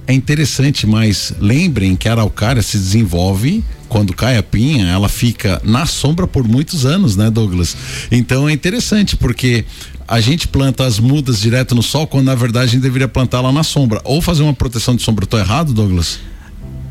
é 0.06 0.12
interessante, 0.12 0.86
mas 0.86 1.34
lembrem 1.38 1.96
que 1.96 2.08
a 2.08 2.12
araucária 2.12 2.62
se 2.62 2.76
desenvolve 2.76 3.64
quando 3.88 4.12
cai 4.12 4.36
a 4.36 4.42
pinha, 4.42 4.86
ela 4.86 5.08
fica 5.08 5.60
na 5.64 5.86
sombra 5.86 6.26
por 6.26 6.46
muitos 6.46 6.84
anos, 6.84 7.16
né, 7.16 7.30
Douglas? 7.30 7.76
Então 8.10 8.48
é 8.48 8.52
interessante 8.52 9.16
porque 9.16 9.64
a 10.06 10.20
gente 10.20 10.48
planta 10.48 10.84
as 10.84 10.98
mudas 10.98 11.40
direto 11.40 11.74
no 11.74 11.82
sol 11.82 12.06
quando 12.06 12.26
na 12.26 12.34
verdade 12.34 12.64
a 12.64 12.70
gente 12.72 12.82
deveria 12.82 13.08
plantar 13.08 13.40
lá 13.40 13.52
na 13.52 13.62
sombra 13.62 14.00
ou 14.04 14.20
fazer 14.20 14.42
uma 14.42 14.52
proteção 14.52 14.96
de 14.96 15.02
sombra. 15.02 15.24
Estou 15.24 15.38
errado, 15.38 15.72
Douglas? 15.72 16.18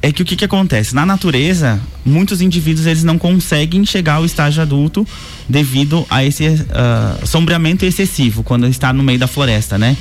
É 0.03 0.11
que 0.11 0.21
o 0.21 0.25
que, 0.25 0.35
que 0.35 0.43
acontece? 0.43 0.93
Na 0.93 1.05
natureza, 1.05 1.79
muitos 2.05 2.41
indivíduos 2.41 2.85
eles 2.85 3.05
não 3.05 3.17
conseguem 3.17 3.85
chegar 3.85 4.15
ao 4.15 4.25
estágio 4.25 4.61
adulto 4.61 5.07
devido 5.47 6.05
a 6.09 6.25
esse 6.25 6.45
uh, 6.45 7.25
sombreamento 7.25 7.85
excessivo 7.85 8.43
quando 8.43 8.67
está 8.67 8.91
no 8.91 9.01
meio 9.01 9.17
da 9.17 9.27
floresta, 9.27 9.77
né? 9.77 9.95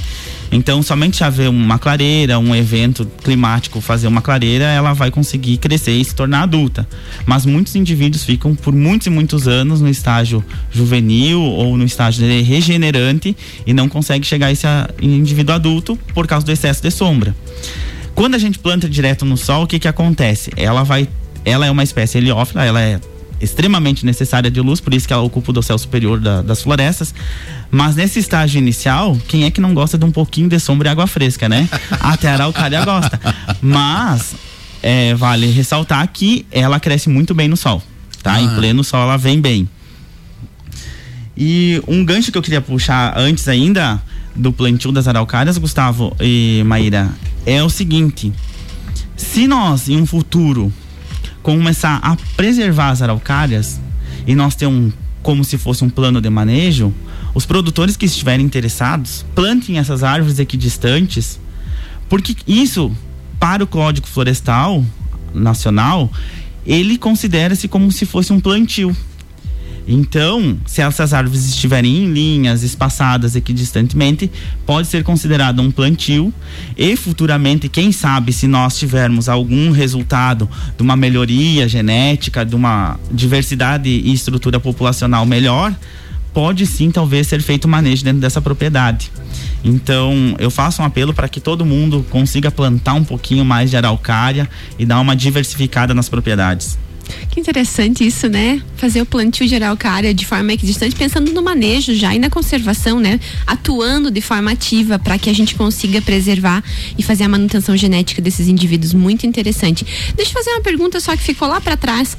Então, 0.51 0.83
somente 0.83 1.23
haver 1.23 1.49
uma 1.49 1.79
clareira, 1.79 2.37
um 2.41 2.53
evento 2.53 3.07
climático 3.23 3.81
fazer 3.81 4.09
uma 4.09 4.21
clareira, 4.21 4.65
ela 4.65 4.93
vai 4.93 5.09
conseguir 5.09 5.57
crescer 5.59 5.93
e 5.93 6.05
se 6.05 6.17
tornar 6.17 6.43
adulta. 6.43 6.87
Mas 7.25 7.47
muitos 7.47 7.77
indivíduos 7.77 8.25
ficam 8.25 8.57
por 8.57 8.75
muitos 8.75 9.07
e 9.07 9.11
muitos 9.11 9.47
anos 9.47 9.81
no 9.81 9.89
estágio 9.89 10.45
juvenil 10.73 11.41
ou 11.41 11.77
no 11.77 11.85
estágio 11.85 12.27
regenerante 12.43 13.37
e 13.65 13.73
não 13.73 13.89
consegue 13.89 14.27
chegar 14.27 14.49
a 14.49 14.53
esse 14.53 14.67
indivíduo 15.01 15.55
adulto 15.55 15.97
por 16.13 16.27
causa 16.27 16.45
do 16.45 16.51
excesso 16.51 16.83
de 16.83 16.91
sombra. 16.91 17.33
Quando 18.15 18.35
a 18.35 18.39
gente 18.39 18.59
planta 18.59 18.89
direto 18.89 19.25
no 19.25 19.37
sol, 19.37 19.65
o 19.65 19.67
que 19.67 19.79
que 19.79 19.89
acontece? 19.89 20.51
Ela 20.57 20.83
vai, 20.83 21.09
ela 21.45 21.67
é 21.67 21.71
uma 21.71 21.83
espécie 21.83 22.19
heliófila, 22.19 22.65
ela 22.65 22.81
é 22.81 23.01
extremamente 23.41 24.07
necessária 24.07 24.51
de 24.51 24.61
luz, 24.61 24.81
por 24.81 24.95
isso 24.95 25.07
que 25.07 25.13
ela 25.13 25.23
ocupa 25.23 25.53
o 25.59 25.63
céu 25.63 25.77
superior 25.77 26.21
da, 26.21 26.43
das 26.43 26.63
florestas. 26.63 27.13
Mas 27.71 27.97
nesse 27.97 28.21
estágio 28.21 28.59
inicial, 28.59 29.19
quem 29.27 29.45
é 29.45 29.51
que 29.51 29.61
não 29.61 29.75
gosta 29.75 29.99
de 29.99 30.05
um 30.05 30.13
pouquinho 30.13 30.49
de 30.49 30.61
sombra 30.61 30.89
e 30.89 30.91
água 30.93 31.07
fresca, 31.07 31.49
né? 31.49 31.69
Até 32.01 32.29
a 32.29 32.35
araucária 32.35 32.85
gosta. 32.85 33.21
Mas 33.61 34.35
é, 34.83 35.15
vale 35.15 35.51
ressaltar 35.51 36.07
que 36.13 36.47
ela 36.51 36.79
cresce 36.79 37.09
muito 37.09 37.35
bem 37.35 37.49
no 37.49 37.57
sol, 37.57 37.83
tá? 38.23 38.35
Ah. 38.35 38.43
Em 38.43 38.49
pleno 38.55 38.85
sol 38.85 39.03
ela 39.03 39.17
vem 39.17 39.41
bem. 39.41 39.69
E 41.37 41.83
um 41.89 42.05
gancho 42.05 42.31
que 42.31 42.39
eu 42.39 42.43
queria 42.43 42.61
puxar 42.61 43.15
antes 43.17 43.49
ainda 43.49 44.01
do 44.35 44.53
plantio 44.53 44.93
das 44.93 45.09
araucárias, 45.09 45.59
Gustavo 45.59 46.17
e 46.21 46.63
Maíra, 46.65 47.11
é 47.45 47.63
o 47.63 47.69
seguinte: 47.69 48.33
se 49.17 49.47
nós 49.47 49.89
em 49.89 49.97
um 49.97 50.07
futuro 50.07 50.73
começar 51.43 51.99
a 52.03 52.17
preservar 52.37 52.91
as 52.91 53.03
araucárias 53.03 53.81
e 54.27 54.35
nós 54.35 54.55
ter 54.55 54.67
um 54.67 54.93
como 55.23 55.45
se 55.45 55.57
fosse 55.57 55.85
um 55.85 55.91
plano 55.91 56.21
de 56.21 56.29
manejo, 56.29 56.93
os 57.35 57.47
produtores 57.47 57.97
que 57.97 58.07
estiverem 58.07 58.45
interessados 58.45 59.25
plantem 59.35 59.79
essas 59.79 60.03
árvores 60.03 60.39
equidistantes, 60.39 61.39
porque 62.09 62.37
isso 62.47 62.91
para 63.39 63.63
o 63.63 63.67
Código 63.67 64.07
Florestal 64.07 64.85
Nacional 65.33 66.11
ele 66.67 66.97
considera-se 66.99 67.67
como 67.69 67.91
se 67.91 68.07
fosse 68.07 68.33
um 68.33 68.41
plantio. 68.41 68.97
Então, 69.87 70.57
se 70.65 70.81
essas 70.81 71.13
árvores 71.13 71.45
estiverem 71.49 72.05
em 72.05 72.13
linhas 72.13 72.63
espaçadas 72.63 73.35
equidistantemente, 73.35 74.31
pode 74.65 74.87
ser 74.87 75.03
considerado 75.03 75.61
um 75.61 75.71
plantio 75.71 76.33
e 76.77 76.97
futuramente, 76.97 77.69
quem 77.69 77.91
sabe, 77.91 78.33
se 78.33 78.47
nós 78.47 78.79
tivermos 78.79 79.29
algum 79.29 79.71
resultado 79.71 80.49
de 80.77 80.83
uma 80.83 80.97
melhoria 80.97 81.69
genética, 81.69 82.45
de 82.45 82.55
uma 82.55 82.99
diversidade 83.11 83.89
e 83.89 84.13
estrutura 84.13 84.61
populacional 84.61 85.27
melhor, 85.27 85.75
pode 86.33 86.65
sim 86.67 86.91
talvez 86.91 87.27
ser 87.27 87.43
feito 87.43 87.69
manejo 87.69 88.05
dentro 88.05 88.21
dessa 88.21 88.41
propriedade. 88.41 89.11
Então, 89.65 90.35
eu 90.39 90.51
faço 90.51 90.83
um 90.83 90.85
apelo 90.85 91.13
para 91.13 91.29
que 91.29 91.41
todo 91.41 91.65
mundo 91.65 92.05
consiga 92.11 92.51
plantar 92.51 92.95
um 92.95 93.05
pouquinho 93.05 93.45
mais 93.45 93.71
de 93.71 93.77
araucária 93.77 94.49
e 94.79 94.87
dar 94.87 95.01
uma 95.01 95.15
diversificada 95.15 95.95
nas 95.95 96.09
propriedades. 96.09 96.79
Que 97.31 97.41
interessante 97.41 98.07
isso, 98.07 98.29
né? 98.29 98.61
Fazer 98.77 99.01
o 99.01 99.07
plantio 99.07 99.47
de 99.47 99.55
araucária 99.55 100.13
de 100.13 100.27
forma 100.27 100.53
equidistante, 100.53 100.95
pensando 100.95 101.33
no 101.33 101.43
manejo 101.43 101.95
já 101.95 102.15
e 102.15 102.19
na 102.19 102.29
conservação, 102.29 103.01
né? 103.01 103.19
Atuando 103.47 104.11
de 104.11 104.21
forma 104.21 104.51
ativa 104.51 104.99
para 104.99 105.19
que 105.19 105.31
a 105.31 105.33
gente 105.33 105.55
consiga 105.55 106.03
preservar 106.03 106.63
e 106.99 107.03
fazer 107.03 107.25
a 107.25 107.29
manutenção 107.29 107.77
genética 107.77 108.21
desses 108.21 108.49
indivíduos. 108.49 108.93
Muito 108.93 109.27
interessante. 109.27 109.87
Deixa 110.15 110.31
eu 110.31 110.35
fazer 110.35 110.51
uma 110.51 110.63
pergunta 110.63 111.01
só 111.01 111.17
que 111.17 111.23
ficou 111.23 111.49
lá 111.49 111.61
para 111.61 111.77
trás. 111.77 112.17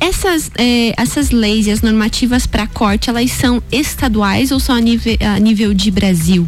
Essas, 0.00 0.50
eh, 0.56 0.94
essas 0.96 1.30
leis 1.30 1.66
e 1.66 1.70
as 1.70 1.82
normativas 1.82 2.46
para 2.46 2.66
corte, 2.66 3.10
elas 3.10 3.30
são 3.30 3.62
estaduais 3.70 4.50
ou 4.50 4.58
são 4.58 4.74
a 4.74 4.80
nível, 4.80 5.16
a 5.20 5.38
nível 5.38 5.74
de 5.74 5.90
Brasil? 5.90 6.46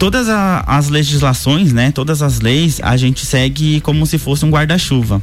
Todas 0.00 0.30
a, 0.30 0.64
as 0.66 0.88
legislações, 0.88 1.74
né, 1.74 1.92
todas 1.92 2.22
as 2.22 2.40
leis, 2.40 2.80
a 2.82 2.96
gente 2.96 3.26
segue 3.26 3.82
como 3.82 4.06
se 4.06 4.16
fosse 4.16 4.46
um 4.46 4.50
guarda-chuva. 4.50 5.20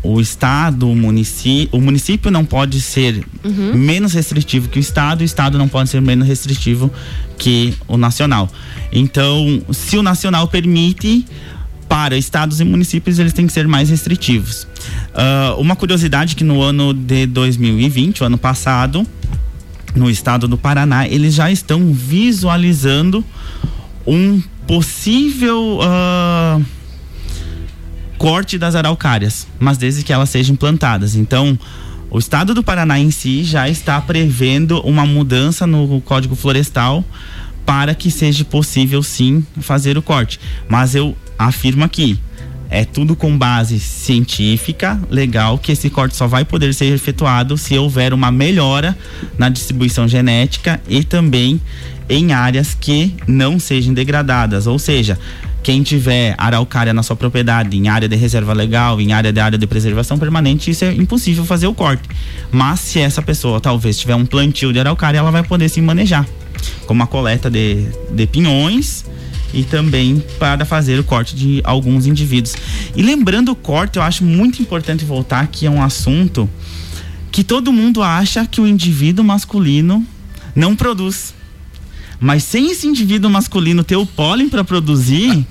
o 0.00 0.20
estado, 0.20 0.88
o 0.88 0.94
município, 0.94 1.76
o 1.76 1.82
município 1.82 2.30
não 2.30 2.44
pode 2.44 2.80
ser 2.80 3.26
uhum. 3.42 3.74
menos 3.74 4.12
restritivo 4.12 4.68
que 4.68 4.78
o 4.78 4.80
estado, 4.80 5.22
o 5.22 5.24
estado 5.24 5.58
não 5.58 5.66
pode 5.66 5.90
ser 5.90 6.00
menos 6.00 6.28
restritivo 6.28 6.88
que 7.36 7.74
o 7.88 7.96
nacional. 7.96 8.48
Então, 8.92 9.60
se 9.72 9.98
o 9.98 10.04
nacional 10.04 10.46
permite, 10.46 11.26
para 11.88 12.16
estados 12.16 12.60
e 12.60 12.64
municípios 12.64 13.18
eles 13.18 13.32
têm 13.32 13.44
que 13.44 13.52
ser 13.52 13.66
mais 13.66 13.90
restritivos. 13.90 14.68
Uh, 15.14 15.60
uma 15.60 15.74
curiosidade 15.74 16.36
que 16.36 16.44
no 16.44 16.62
ano 16.62 16.94
de 16.94 17.26
2020, 17.26 18.22
o 18.22 18.26
ano 18.26 18.38
passado, 18.38 19.04
no 19.94 20.10
estado 20.10 20.48
do 20.48 20.58
Paraná, 20.58 21.06
eles 21.06 21.34
já 21.34 21.50
estão 21.50 21.92
visualizando 21.92 23.24
um 24.06 24.42
possível 24.66 25.78
uh, 25.78 26.64
corte 28.18 28.58
das 28.58 28.74
araucárias, 28.74 29.46
mas 29.58 29.78
desde 29.78 30.02
que 30.02 30.12
elas 30.12 30.30
sejam 30.30 30.56
plantadas. 30.56 31.14
Então, 31.14 31.58
o 32.10 32.18
estado 32.18 32.54
do 32.54 32.62
Paraná 32.62 32.98
em 32.98 33.10
si 33.10 33.44
já 33.44 33.68
está 33.68 34.00
prevendo 34.00 34.80
uma 34.80 35.04
mudança 35.04 35.66
no 35.66 36.00
Código 36.00 36.34
Florestal 36.34 37.04
para 37.66 37.94
que 37.94 38.10
seja 38.10 38.44
possível 38.44 39.02
sim 39.02 39.44
fazer 39.60 39.96
o 39.96 40.02
corte. 40.02 40.38
Mas 40.68 40.94
eu 40.94 41.16
afirmo 41.38 41.84
aqui, 41.84 42.18
É 42.74 42.84
tudo 42.84 43.14
com 43.14 43.38
base 43.38 43.78
científica, 43.78 45.00
legal, 45.08 45.56
que 45.58 45.70
esse 45.70 45.88
corte 45.88 46.16
só 46.16 46.26
vai 46.26 46.44
poder 46.44 46.74
ser 46.74 46.86
efetuado 46.86 47.56
se 47.56 47.78
houver 47.78 48.12
uma 48.12 48.32
melhora 48.32 48.98
na 49.38 49.48
distribuição 49.48 50.08
genética 50.08 50.80
e 50.88 51.04
também 51.04 51.60
em 52.08 52.32
áreas 52.32 52.74
que 52.74 53.14
não 53.28 53.60
sejam 53.60 53.94
degradadas, 53.94 54.66
ou 54.66 54.76
seja, 54.76 55.16
quem 55.62 55.84
tiver 55.84 56.34
araucária 56.36 56.92
na 56.92 57.04
sua 57.04 57.14
propriedade, 57.14 57.76
em 57.76 57.86
área 57.86 58.08
de 58.08 58.16
reserva 58.16 58.52
legal, 58.52 59.00
em 59.00 59.12
área 59.12 59.32
de 59.32 59.38
área 59.38 59.56
de 59.56 59.68
preservação 59.68 60.18
permanente, 60.18 60.72
isso 60.72 60.84
é 60.84 60.92
impossível 60.92 61.44
fazer 61.44 61.68
o 61.68 61.74
corte. 61.74 62.02
Mas 62.50 62.80
se 62.80 62.98
essa 62.98 63.22
pessoa 63.22 63.60
talvez 63.60 63.96
tiver 63.96 64.16
um 64.16 64.26
plantio 64.26 64.72
de 64.72 64.80
araucária, 64.80 65.18
ela 65.18 65.30
vai 65.30 65.44
poder 65.44 65.68
se 65.68 65.80
manejar, 65.80 66.26
como 66.86 67.04
a 67.04 67.06
coleta 67.06 67.48
de, 67.48 67.86
de 68.10 68.26
pinhões 68.26 69.04
e 69.54 69.64
também 69.64 70.22
para 70.38 70.64
fazer 70.64 70.98
o 70.98 71.04
corte 71.04 71.34
de 71.34 71.60
alguns 71.64 72.06
indivíduos. 72.06 72.54
E 72.94 73.02
lembrando 73.02 73.52
o 73.52 73.56
corte, 73.56 73.96
eu 73.96 74.02
acho 74.02 74.24
muito 74.24 74.60
importante 74.60 75.04
voltar 75.04 75.46
que 75.46 75.64
é 75.64 75.70
um 75.70 75.82
assunto 75.82 76.50
que 77.30 77.42
todo 77.42 77.72
mundo 77.72 78.02
acha 78.02 78.46
que 78.46 78.60
o 78.60 78.66
indivíduo 78.66 79.24
masculino 79.24 80.06
não 80.54 80.76
produz. 80.76 81.33
Mas 82.24 82.42
sem 82.42 82.70
esse 82.70 82.86
indivíduo 82.86 83.30
masculino 83.30 83.84
ter 83.84 83.96
o 83.96 84.06
pólen 84.06 84.48
para 84.48 84.64
produzir, 84.64 85.46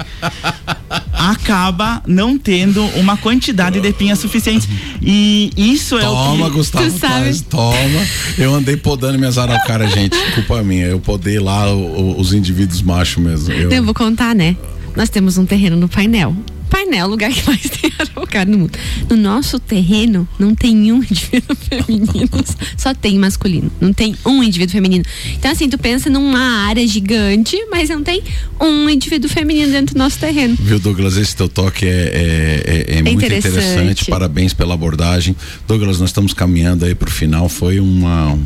acaba 1.13 2.01
não 2.07 2.35
tendo 2.35 2.83
uma 2.97 3.15
quantidade 3.15 3.79
de 3.79 3.93
pinha 3.93 4.15
suficiente. 4.15 4.67
E 4.99 5.51
isso 5.55 5.99
toma, 5.99 6.45
é 6.45 6.47
o 6.47 6.49
que. 6.49 6.57
Gustavo 6.57 6.99
Tais, 6.99 7.41
toma. 7.41 8.07
Eu 8.39 8.55
andei 8.55 8.75
podando 8.75 9.19
minhas 9.19 9.37
araucárias, 9.37 9.91
gente. 9.91 10.17
Culpa 10.33 10.63
minha. 10.63 10.87
Eu 10.87 10.99
podei 10.99 11.37
lá 11.37 11.71
o, 11.71 12.15
o, 12.15 12.19
os 12.19 12.33
indivíduos 12.33 12.81
machos 12.81 13.23
mesmo. 13.23 13.53
Eu... 13.53 13.69
eu 13.69 13.83
vou 13.83 13.93
contar, 13.93 14.33
né? 14.33 14.57
Nós 14.95 15.09
temos 15.09 15.37
um 15.37 15.45
terreno 15.45 15.75
no 15.75 15.87
painel 15.87 16.35
painel, 16.73 17.05
o 17.05 17.09
lugar 17.11 17.31
que 17.31 17.45
mais 17.45 17.61
tem 17.61 17.91
araucária 17.99 18.51
no 18.51 18.57
mundo. 18.57 18.77
No 19.07 19.15
nosso 19.15 19.59
terreno, 19.59 20.27
não 20.39 20.55
tem 20.55 20.91
um 20.91 20.97
indivíduo 20.97 21.55
feminino, 21.69 22.29
só 22.75 22.95
tem 22.95 23.19
masculino. 23.19 23.71
Não 23.79 23.93
tem 23.93 24.15
um 24.25 24.41
indivíduo 24.41 24.73
feminino. 24.73 25.05
Então, 25.33 25.51
assim, 25.51 25.69
tu 25.69 25.77
pensa 25.77 26.09
numa 26.09 26.65
área 26.67 26.85
gigante, 26.87 27.55
mas 27.69 27.89
não 27.89 28.03
tem 28.03 28.23
um 28.59 28.89
indivíduo 28.89 29.29
feminino 29.29 29.71
dentro 29.71 29.93
do 29.93 29.99
nosso 29.99 30.17
terreno. 30.17 30.57
Viu, 30.59 30.79
Douglas? 30.79 31.15
Esse 31.15 31.35
teu 31.35 31.47
toque 31.47 31.85
é, 31.85 31.89
é, 31.89 31.93
é, 31.93 32.95
é, 32.95 32.97
é 32.97 33.03
muito 33.03 33.23
interessante. 33.23 33.57
interessante. 33.57 34.05
Parabéns 34.09 34.53
pela 34.53 34.73
abordagem. 34.73 35.35
Douglas, 35.67 35.99
nós 35.99 36.09
estamos 36.09 36.33
caminhando 36.33 36.85
aí 36.85 36.95
para 36.95 37.07
o 37.07 37.11
final. 37.11 37.47
Foi 37.47 37.79
uma. 37.79 38.37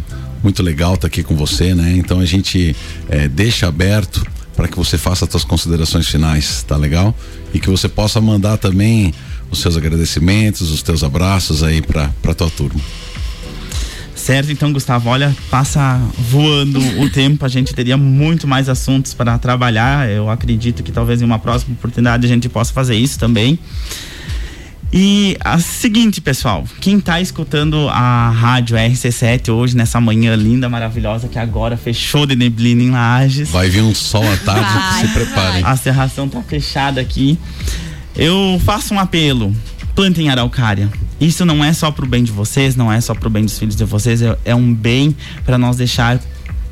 Muito 0.43 0.61
legal 0.61 0.93
estar 0.93 1.01
tá 1.01 1.07
aqui 1.07 1.23
com 1.23 1.35
você, 1.35 1.73
né? 1.73 1.95
Então 1.97 2.19
a 2.19 2.25
gente 2.25 2.75
é, 3.09 3.27
deixa 3.27 3.67
aberto 3.67 4.25
para 4.57 4.67
que 4.67 4.75
você 4.75 4.97
faça 4.97 5.23
as 5.23 5.31
suas 5.31 5.43
considerações 5.43 6.07
finais, 6.07 6.63
tá 6.63 6.75
legal? 6.75 7.15
E 7.53 7.59
que 7.59 7.69
você 7.69 7.87
possa 7.87 8.19
mandar 8.19 8.57
também 8.57 9.13
os 9.51 9.59
seus 9.59 9.77
agradecimentos, 9.77 10.71
os 10.71 10.81
teus 10.81 11.03
abraços 11.03 11.63
aí 11.63 11.79
para 11.79 12.09
para 12.21 12.33
tua 12.33 12.49
turma. 12.49 12.81
Certo, 14.15 14.51
então 14.51 14.73
Gustavo, 14.73 15.09
olha, 15.09 15.33
passa 15.49 16.01
voando 16.17 16.79
o 16.99 17.07
tempo, 17.11 17.45
a 17.45 17.47
gente 17.47 17.73
teria 17.73 17.95
muito 17.95 18.47
mais 18.47 18.67
assuntos 18.67 19.13
para 19.13 19.37
trabalhar. 19.37 20.09
Eu 20.09 20.27
acredito 20.27 20.81
que 20.81 20.91
talvez 20.91 21.21
em 21.21 21.25
uma 21.25 21.37
próxima 21.37 21.75
oportunidade 21.75 22.25
a 22.25 22.29
gente 22.29 22.49
possa 22.49 22.73
fazer 22.73 22.95
isso 22.95 23.19
também. 23.19 23.59
E 24.91 25.37
a 25.41 25.59
seguinte, 25.59 26.21
pessoal, 26.21 26.63
quem 26.79 26.97
está 26.97 27.19
escutando 27.19 27.89
a 27.89 28.29
rádio 28.29 28.77
RC7 28.77 29.49
hoje, 29.49 29.75
nessa 29.75 29.99
manhã 29.99 30.33
linda, 30.35 30.69
maravilhosa, 30.69 31.27
que 31.27 31.37
agora 31.37 31.75
fechou 31.75 32.25
de 32.25 32.35
neblina 32.35 32.83
em 32.83 32.91
Lages. 32.91 33.49
Vai 33.49 33.69
vir 33.69 33.83
um 33.83 33.93
sol 33.93 34.23
à 34.23 34.37
tarde, 34.37 34.73
vai, 34.73 35.01
se 35.01 35.13
preparem. 35.13 35.63
A 35.65 35.75
serração 35.75 36.29
tá 36.29 36.41
fechada 36.41 37.01
aqui. 37.01 37.37
Eu 38.15 38.59
faço 38.63 38.93
um 38.93 38.99
apelo, 38.99 39.53
plantem 39.93 40.29
araucária. 40.29 40.89
Isso 41.19 41.43
não 41.43 41.63
é 41.63 41.73
só 41.73 41.91
pro 41.91 42.07
bem 42.07 42.23
de 42.23 42.31
vocês, 42.31 42.75
não 42.75 42.91
é 42.91 43.01
só 43.01 43.13
pro 43.13 43.29
bem 43.29 43.43
dos 43.43 43.59
filhos 43.59 43.75
de 43.75 43.83
vocês, 43.83 44.21
é, 44.21 44.37
é 44.45 44.55
um 44.55 44.73
bem 44.73 45.15
para 45.43 45.57
nós 45.57 45.75
deixar 45.75 46.19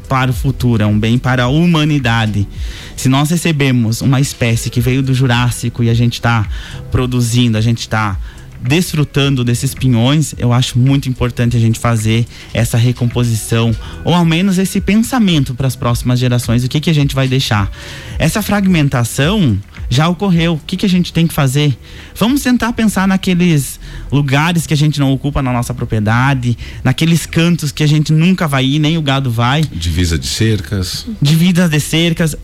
para 0.06 0.32
o 0.32 0.34
futuro, 0.34 0.84
é 0.84 0.86
um 0.86 1.00
bem 1.00 1.18
para 1.18 1.44
a 1.44 1.48
humanidade. 1.48 2.48
Se 2.96 3.10
nós 3.10 3.30
recebemos 3.30 4.02
uma 4.02 4.22
espécie 4.22 4.70
que 4.70 4.80
veio 4.80 5.02
do 5.02 5.14
Jurássico 5.14 5.84
e 5.84 5.90
a 5.90 5.94
gente 5.94 6.14
está 6.14 6.48
produzindo, 6.92 7.58
a 7.58 7.62
gente 7.62 7.80
está 7.80 8.18
desfrutando 8.62 9.44
desses 9.44 9.76
pinhões, 9.76 10.34
eu 10.38 10.52
acho 10.52 10.80
muito 10.80 11.08
importante 11.08 11.56
a 11.56 11.60
gente 11.60 11.80
fazer 11.80 12.26
essa 12.54 12.78
recomposição, 12.78 13.76
ou 14.04 14.14
ao 14.14 14.26
menos 14.26 14.58
esse 14.58 14.82
pensamento 14.82 15.54
para 15.54 15.68
as 15.68 15.76
próximas 15.76 16.20
gerações, 16.20 16.64
o 16.64 16.70
que, 16.70 16.80
que 16.80 16.90
a 16.90 16.94
gente 16.94 17.14
vai 17.14 17.28
deixar. 17.28 17.70
Essa 18.18 18.42
fragmentação 18.42 19.58
já 19.90 20.08
ocorreu, 20.08 20.54
o 20.54 20.60
que, 20.60 20.78
que 20.78 20.86
a 20.86 20.90
gente 20.90 21.14
tem 21.14 21.28
que 21.28 21.34
fazer? 21.34 21.78
Vamos 22.16 22.42
tentar 22.42 22.74
pensar 22.74 23.08
naqueles 23.08 23.80
lugares 24.12 24.66
que 24.66 24.74
a 24.74 24.78
gente 24.78 25.00
não 25.00 25.12
ocupa 25.12 25.42
na 25.42 25.52
nossa 25.52 25.74
propriedade, 25.74 26.58
naqueles 26.84 27.26
cantos 27.26 27.72
que 27.72 27.84
a 27.84 27.88
gente 27.88 28.12
nunca 28.12 28.48
vai 28.48 28.66
ir, 28.66 28.80
nem 28.80 28.98
o 28.98 29.02
gado 29.02 29.30
vai. 29.32 29.64
Divisa 29.64 30.18
de 30.18 30.28
cercas. 30.28 31.06
Divisa 31.22 31.68
de 31.68 31.80
cercas. 31.80 32.36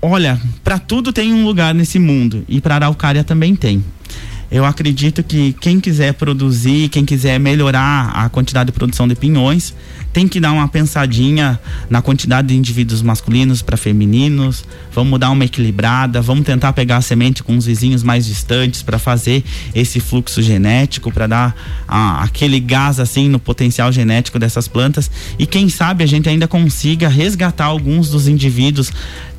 Olha, 0.00 0.40
para 0.62 0.78
tudo 0.78 1.12
tem 1.12 1.32
um 1.32 1.44
lugar 1.44 1.74
nesse 1.74 1.98
mundo 1.98 2.44
e 2.46 2.60
para 2.60 2.74
Araucária 2.74 3.24
também 3.24 3.56
tem. 3.56 3.82
Eu 4.54 4.64
acredito 4.64 5.20
que 5.20 5.52
quem 5.60 5.80
quiser 5.80 6.14
produzir, 6.14 6.88
quem 6.88 7.04
quiser 7.04 7.40
melhorar 7.40 8.12
a 8.14 8.28
quantidade 8.28 8.68
de 8.68 8.72
produção 8.72 9.08
de 9.08 9.16
pinhões, 9.16 9.74
tem 10.12 10.28
que 10.28 10.38
dar 10.38 10.52
uma 10.52 10.68
pensadinha 10.68 11.58
na 11.90 12.00
quantidade 12.00 12.46
de 12.46 12.54
indivíduos 12.54 13.02
masculinos 13.02 13.62
para 13.62 13.76
femininos. 13.76 14.64
Vamos 14.92 15.18
dar 15.18 15.30
uma 15.30 15.44
equilibrada, 15.44 16.22
vamos 16.22 16.46
tentar 16.46 16.72
pegar 16.72 16.98
a 16.98 17.00
semente 17.00 17.42
com 17.42 17.56
os 17.56 17.66
vizinhos 17.66 18.04
mais 18.04 18.26
distantes 18.26 18.80
para 18.80 18.96
fazer 18.96 19.42
esse 19.74 19.98
fluxo 19.98 20.40
genético, 20.40 21.10
para 21.10 21.26
dar 21.26 21.84
ah, 21.88 22.22
aquele 22.22 22.60
gás 22.60 23.00
assim 23.00 23.28
no 23.28 23.40
potencial 23.40 23.90
genético 23.90 24.38
dessas 24.38 24.68
plantas. 24.68 25.10
E 25.36 25.46
quem 25.48 25.68
sabe 25.68 26.04
a 26.04 26.06
gente 26.06 26.28
ainda 26.28 26.46
consiga 26.46 27.08
resgatar 27.08 27.64
alguns 27.64 28.08
dos 28.08 28.28
indivíduos 28.28 28.92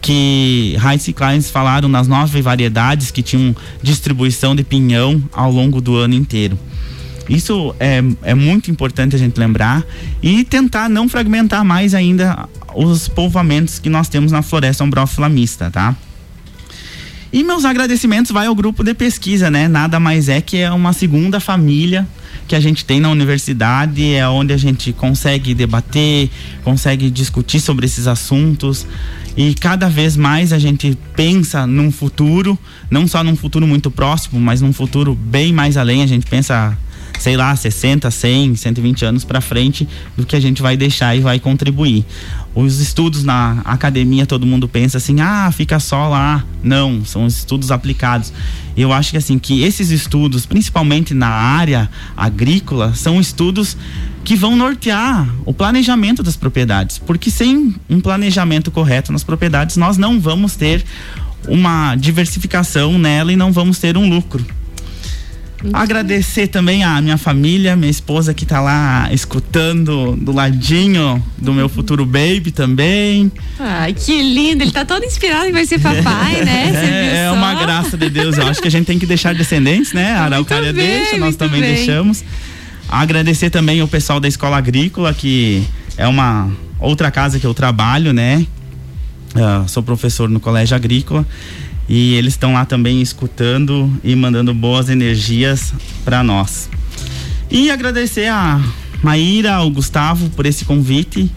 que 0.06 0.78
Heinz 0.86 1.08
e 1.08 1.14
Kleins 1.14 1.50
falaram 1.50 1.90
nas 1.90 2.08
nove 2.08 2.40
variedades 2.40 3.10
que 3.10 3.24
tinham 3.24 3.56
distribuição 3.82 4.56
de 4.56 4.64
pinhão 4.64 5.20
ao 5.34 5.52
longo 5.52 5.82
do 5.82 5.96
ano 5.96 6.14
inteiro. 6.14 6.60
Isso 7.28 7.76
é, 7.80 8.04
é 8.22 8.36
muito 8.36 8.70
importante 8.70 9.16
a 9.16 9.18
gente 9.20 9.36
lembrar 9.40 9.84
e 10.22 10.44
tentar 10.44 10.88
não 10.90 11.10
fragmentar 11.10 11.66
mais 11.66 11.96
ainda 11.96 12.48
os 12.76 13.08
povoamentos 13.08 13.80
que 13.80 13.90
nós 13.90 14.08
temos 14.08 14.32
na 14.32 14.44
floresta 14.44 14.84
umbrófila 14.84 15.28
mista, 15.28 15.72
tá? 15.72 15.96
E 17.34 17.44
meus 17.44 17.66
agradecimentos 17.66 18.30
vai 18.30 18.46
ao 18.46 18.54
grupo 18.54 18.84
de 18.84 18.94
pesquisa, 18.94 19.50
né? 19.50 19.68
Nada 19.68 20.00
mais 20.00 20.30
é 20.30 20.40
que 20.40 20.58
é 20.58 20.70
uma 20.72 20.94
segunda 20.94 21.40
família 21.40 22.08
que 22.48 22.56
a 22.56 22.60
gente 22.60 22.86
tem 22.86 23.00
na 23.00 23.10
universidade, 23.10 24.14
é 24.14 24.30
onde 24.30 24.54
a 24.54 24.58
gente 24.58 24.94
consegue 24.94 25.56
debater, 25.56 26.30
consegue 26.64 27.10
discutir 27.10 27.60
sobre 27.60 27.88
esses 27.88 28.06
assuntos 28.06 28.86
e 29.38 29.54
cada 29.54 29.90
vez 29.90 30.16
mais 30.16 30.54
a 30.54 30.60
gente 30.60 30.98
pensa 31.16 31.68
num 31.68 31.92
futuro, 31.92 32.58
não 32.90 33.08
só 33.08 33.24
num 33.24 33.36
futuro 33.36 33.68
muito 33.68 33.92
próximo, 33.92 34.40
mas 34.40 34.62
num 34.62 34.72
futuro 34.72 35.14
bem 35.14 35.52
mais 35.52 35.76
além, 35.78 36.02
a 36.02 36.08
gente 36.08 36.26
pensa 36.26 36.78
sei 37.20 37.38
lá, 37.38 37.56
60, 37.56 38.10
100, 38.12 38.56
120 38.56 39.06
anos 39.06 39.24
para 39.24 39.42
frente 39.42 39.88
do 40.18 40.26
que 40.26 40.36
a 40.36 40.40
gente 40.40 40.62
vai 40.62 40.76
deixar 40.76 41.16
e 41.16 41.22
vai 41.22 41.40
contribuir. 41.40 42.06
Os 42.54 42.80
estudos 42.80 43.24
na 43.24 43.62
academia, 43.66 44.26
todo 44.26 44.46
mundo 44.46 44.68
pensa 44.68 44.98
assim: 44.98 45.20
"Ah, 45.22 45.52
fica 45.52 45.80
só 45.80 46.08
lá". 46.08 46.44
Não, 46.64 47.04
são 47.04 47.28
estudos 47.28 47.72
aplicados. 47.72 48.32
Eu 48.78 48.92
acho 48.92 49.12
que 49.12 49.18
assim 49.18 49.40
que 49.40 49.64
esses 49.64 49.92
estudos, 49.92 50.46
principalmente 50.46 51.14
na 51.14 51.30
área 51.30 51.90
agrícola, 52.16 52.94
são 52.94 53.20
estudos 53.20 53.78
que 54.26 54.36
vão 54.36 54.56
nortear 54.56 55.30
o 55.46 55.54
planejamento 55.54 56.24
das 56.24 56.36
propriedades, 56.36 56.98
porque 56.98 57.30
sem 57.30 57.76
um 57.88 58.02
planejamento 58.02 58.72
correto 58.72 59.12
nas 59.12 59.24
propriedades, 59.24 59.78
nós 59.78 59.98
não 59.98 60.20
vamos 60.20 60.56
ter 60.56 60.84
uma 61.48 61.96
diversificação 61.96 62.98
nela 62.98 63.32
e 63.32 63.36
não 63.36 63.54
vamos 63.54 63.78
ter 63.78 63.96
um 63.96 64.10
lucro. 64.10 64.44
Agradecer 65.74 66.48
também 66.48 66.84
a 66.84 67.00
minha 67.02 67.18
família, 67.18 67.76
minha 67.76 67.90
esposa 67.90 68.34
que 68.34 68.46
tá 68.46 68.60
lá 68.60 69.10
escutando 69.12 70.16
do 70.16 70.32
ladinho 70.32 71.24
do 71.38 71.54
meu 71.54 71.70
futuro 71.70 72.06
baby 72.06 72.52
também. 72.52 73.32
Ai, 73.60 73.94
que 73.94 74.22
lindo, 74.22 74.64
ele 74.64 74.72
tá 74.72 74.86
todo 74.86 75.04
inspirado 75.04 75.46
em 75.48 75.52
vai 75.52 75.66
ser 75.68 75.80
papai, 75.80 76.44
né? 76.44 76.72
é, 76.74 77.26
é 77.26 77.32
uma 77.32 77.54
graça 77.56 77.98
de 77.98 78.10
Deus. 78.10 78.38
Eu 78.38 78.48
acho 78.48 78.62
que 78.62 78.68
a 78.68 78.72
gente 78.72 78.86
tem 78.86 79.00
que 79.00 79.06
deixar 79.06 79.34
descendentes, 79.34 79.94
né? 79.94 80.14
A 80.14 80.24
Araucária 80.26 80.74
deixa, 80.74 81.18
nós 81.18 81.36
também 81.36 81.62
bem. 81.62 81.76
deixamos. 81.76 82.24
Agradecer 82.90 83.50
também 83.50 83.82
o 83.82 83.88
pessoal 83.88 84.20
da 84.20 84.28
Escola 84.28 84.58
Agrícola, 84.58 85.14
que 85.14 85.64
é 85.98 86.08
uma 86.08 86.52
outra 86.80 87.10
casa 87.10 87.40
que 87.40 87.46
eu 87.46 87.54
trabalho, 87.54 88.14
né? 88.14 88.46
Uh, 89.36 89.68
sou 89.68 89.84
professor 89.84 90.30
no 90.30 90.40
Colégio 90.40 90.76
Agrícola 90.76 91.26
e 91.90 92.14
eles 92.16 92.34
estão 92.34 92.54
lá 92.54 92.66
também 92.66 93.02
escutando 93.02 93.92
e 94.04 94.16
mandando 94.16 94.54
boas 94.54 94.90
energias 94.90 95.74
para 96.04 96.24
nós. 96.24 96.70
E 97.50 97.70
agradecer 97.70 98.28
a 98.28 98.62
Maíra, 99.04 99.56
ao 99.56 99.70
Gustavo 99.70 100.30
por 100.32 100.46
esse 100.46 100.66
convite. 100.66 101.30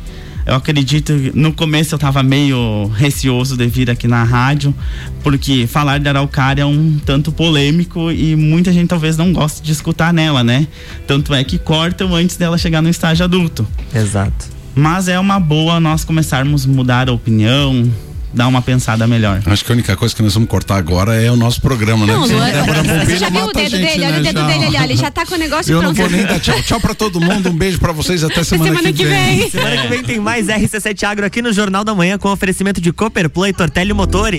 Eu 0.49 0.55
acredito, 0.55 1.13
no 1.35 1.53
começo 1.53 1.95
eu 1.95 1.99
tava 1.99 2.23
meio 2.23 2.87
receoso 2.95 3.55
de 3.55 3.67
vir 3.67 3.91
aqui 3.91 4.09
na 4.09 4.25
rádio, 4.25 4.75
porque 5.23 5.67
falar 5.67 5.99
de 5.99 6.09
araucária 6.09 6.63
é 6.63 6.65
um 6.65 6.99
tanto 7.05 7.31
polêmico 7.31 8.11
e 8.11 8.35
muita 8.35 8.73
gente 8.73 8.89
talvez 8.89 9.19
não 9.19 9.31
goste 9.31 9.61
de 9.61 9.71
escutar 9.73 10.11
nela, 10.11 10.43
né? 10.43 10.67
Tanto 11.07 11.35
é 11.35 11.45
que 11.45 11.59
cortam 11.59 12.15
antes 12.15 12.39
dela 12.39 12.57
chegar 12.57 12.81
no 12.81 12.89
estágio 12.89 13.27
adulto. 13.27 13.69
Exato. 13.95 14.47
Mas 14.75 15.07
é 15.07 15.21
uma 15.21 15.39
boa 15.39 15.79
nós 15.79 16.03
começarmos 16.03 16.65
a 16.65 16.69
mudar 16.69 17.11
a 17.11 17.13
opinião, 17.13 17.87
dar 18.33 18.47
uma 18.49 18.61
pensada 18.63 19.07
melhor. 19.07 19.41
Acho 19.47 19.65
que 19.65 19.73
a 19.73 19.75
única 19.75 19.97
coisa 19.97 20.15
que 20.15 20.23
nós 20.23 20.35
vamos 20.35 20.49
cortar 20.49 20.77
agora 20.77 21.15
é 21.21 21.31
o 21.31 21.37
nosso 21.37 21.61
programa, 21.61 22.07
né? 22.07 22.13
Não, 22.13 22.27
Luan, 22.27 22.51
Débora 22.51 22.83
você 23.05 23.17
já 23.17 23.29
viu 23.31 23.45
o 23.45 23.53
dedo 23.53 23.71
gente, 23.71 23.87
dele? 23.87 23.99
né? 24.01 24.07
Olha 24.09 24.19
o 24.19 24.23
dedo 24.23 24.41
Já. 24.41 24.47
dele 24.47 24.65
ali, 24.77 24.77
ele 24.93 24.97
já 24.97 25.11
tá 25.11 25.25
com 25.27 25.35
o 25.35 25.39
negócio 25.39 25.73
Eu 25.73 25.83
não 25.83 25.95
pronto. 25.95 26.09
vou 26.11 26.19
nem 26.19 26.27
dar 26.27 26.39
tchau. 26.41 26.63
Tchau 26.63 26.81
pra 26.81 26.95
todo 26.95 27.21
mundo. 27.21 27.49
Um 27.51 27.57
beijo 27.57 27.79
pra 27.79 27.93
vocês. 27.93 28.23
Até 28.23 28.45
semana, 28.45 28.77
semana 28.77 28.93
que 28.93 29.05
vem. 29.05 29.51
Semana 29.51 29.77
que 29.83 29.89
vem 29.89 30.03
tem 30.03 30.21
mais 30.21 30.47
RC7 30.47 31.03
Agro 31.05 31.25
aqui 31.27 31.41
no 31.41 31.53
Jornal 31.53 31.85
da 31.85 31.95
Manhã 31.95 32.19
com 32.19 32.29
oferecimento 32.31 32.81
de 32.81 32.93
Cooperplan 32.93 33.49
e 33.49 33.53
Tortelli 33.53 33.93
Motores. 33.93 34.37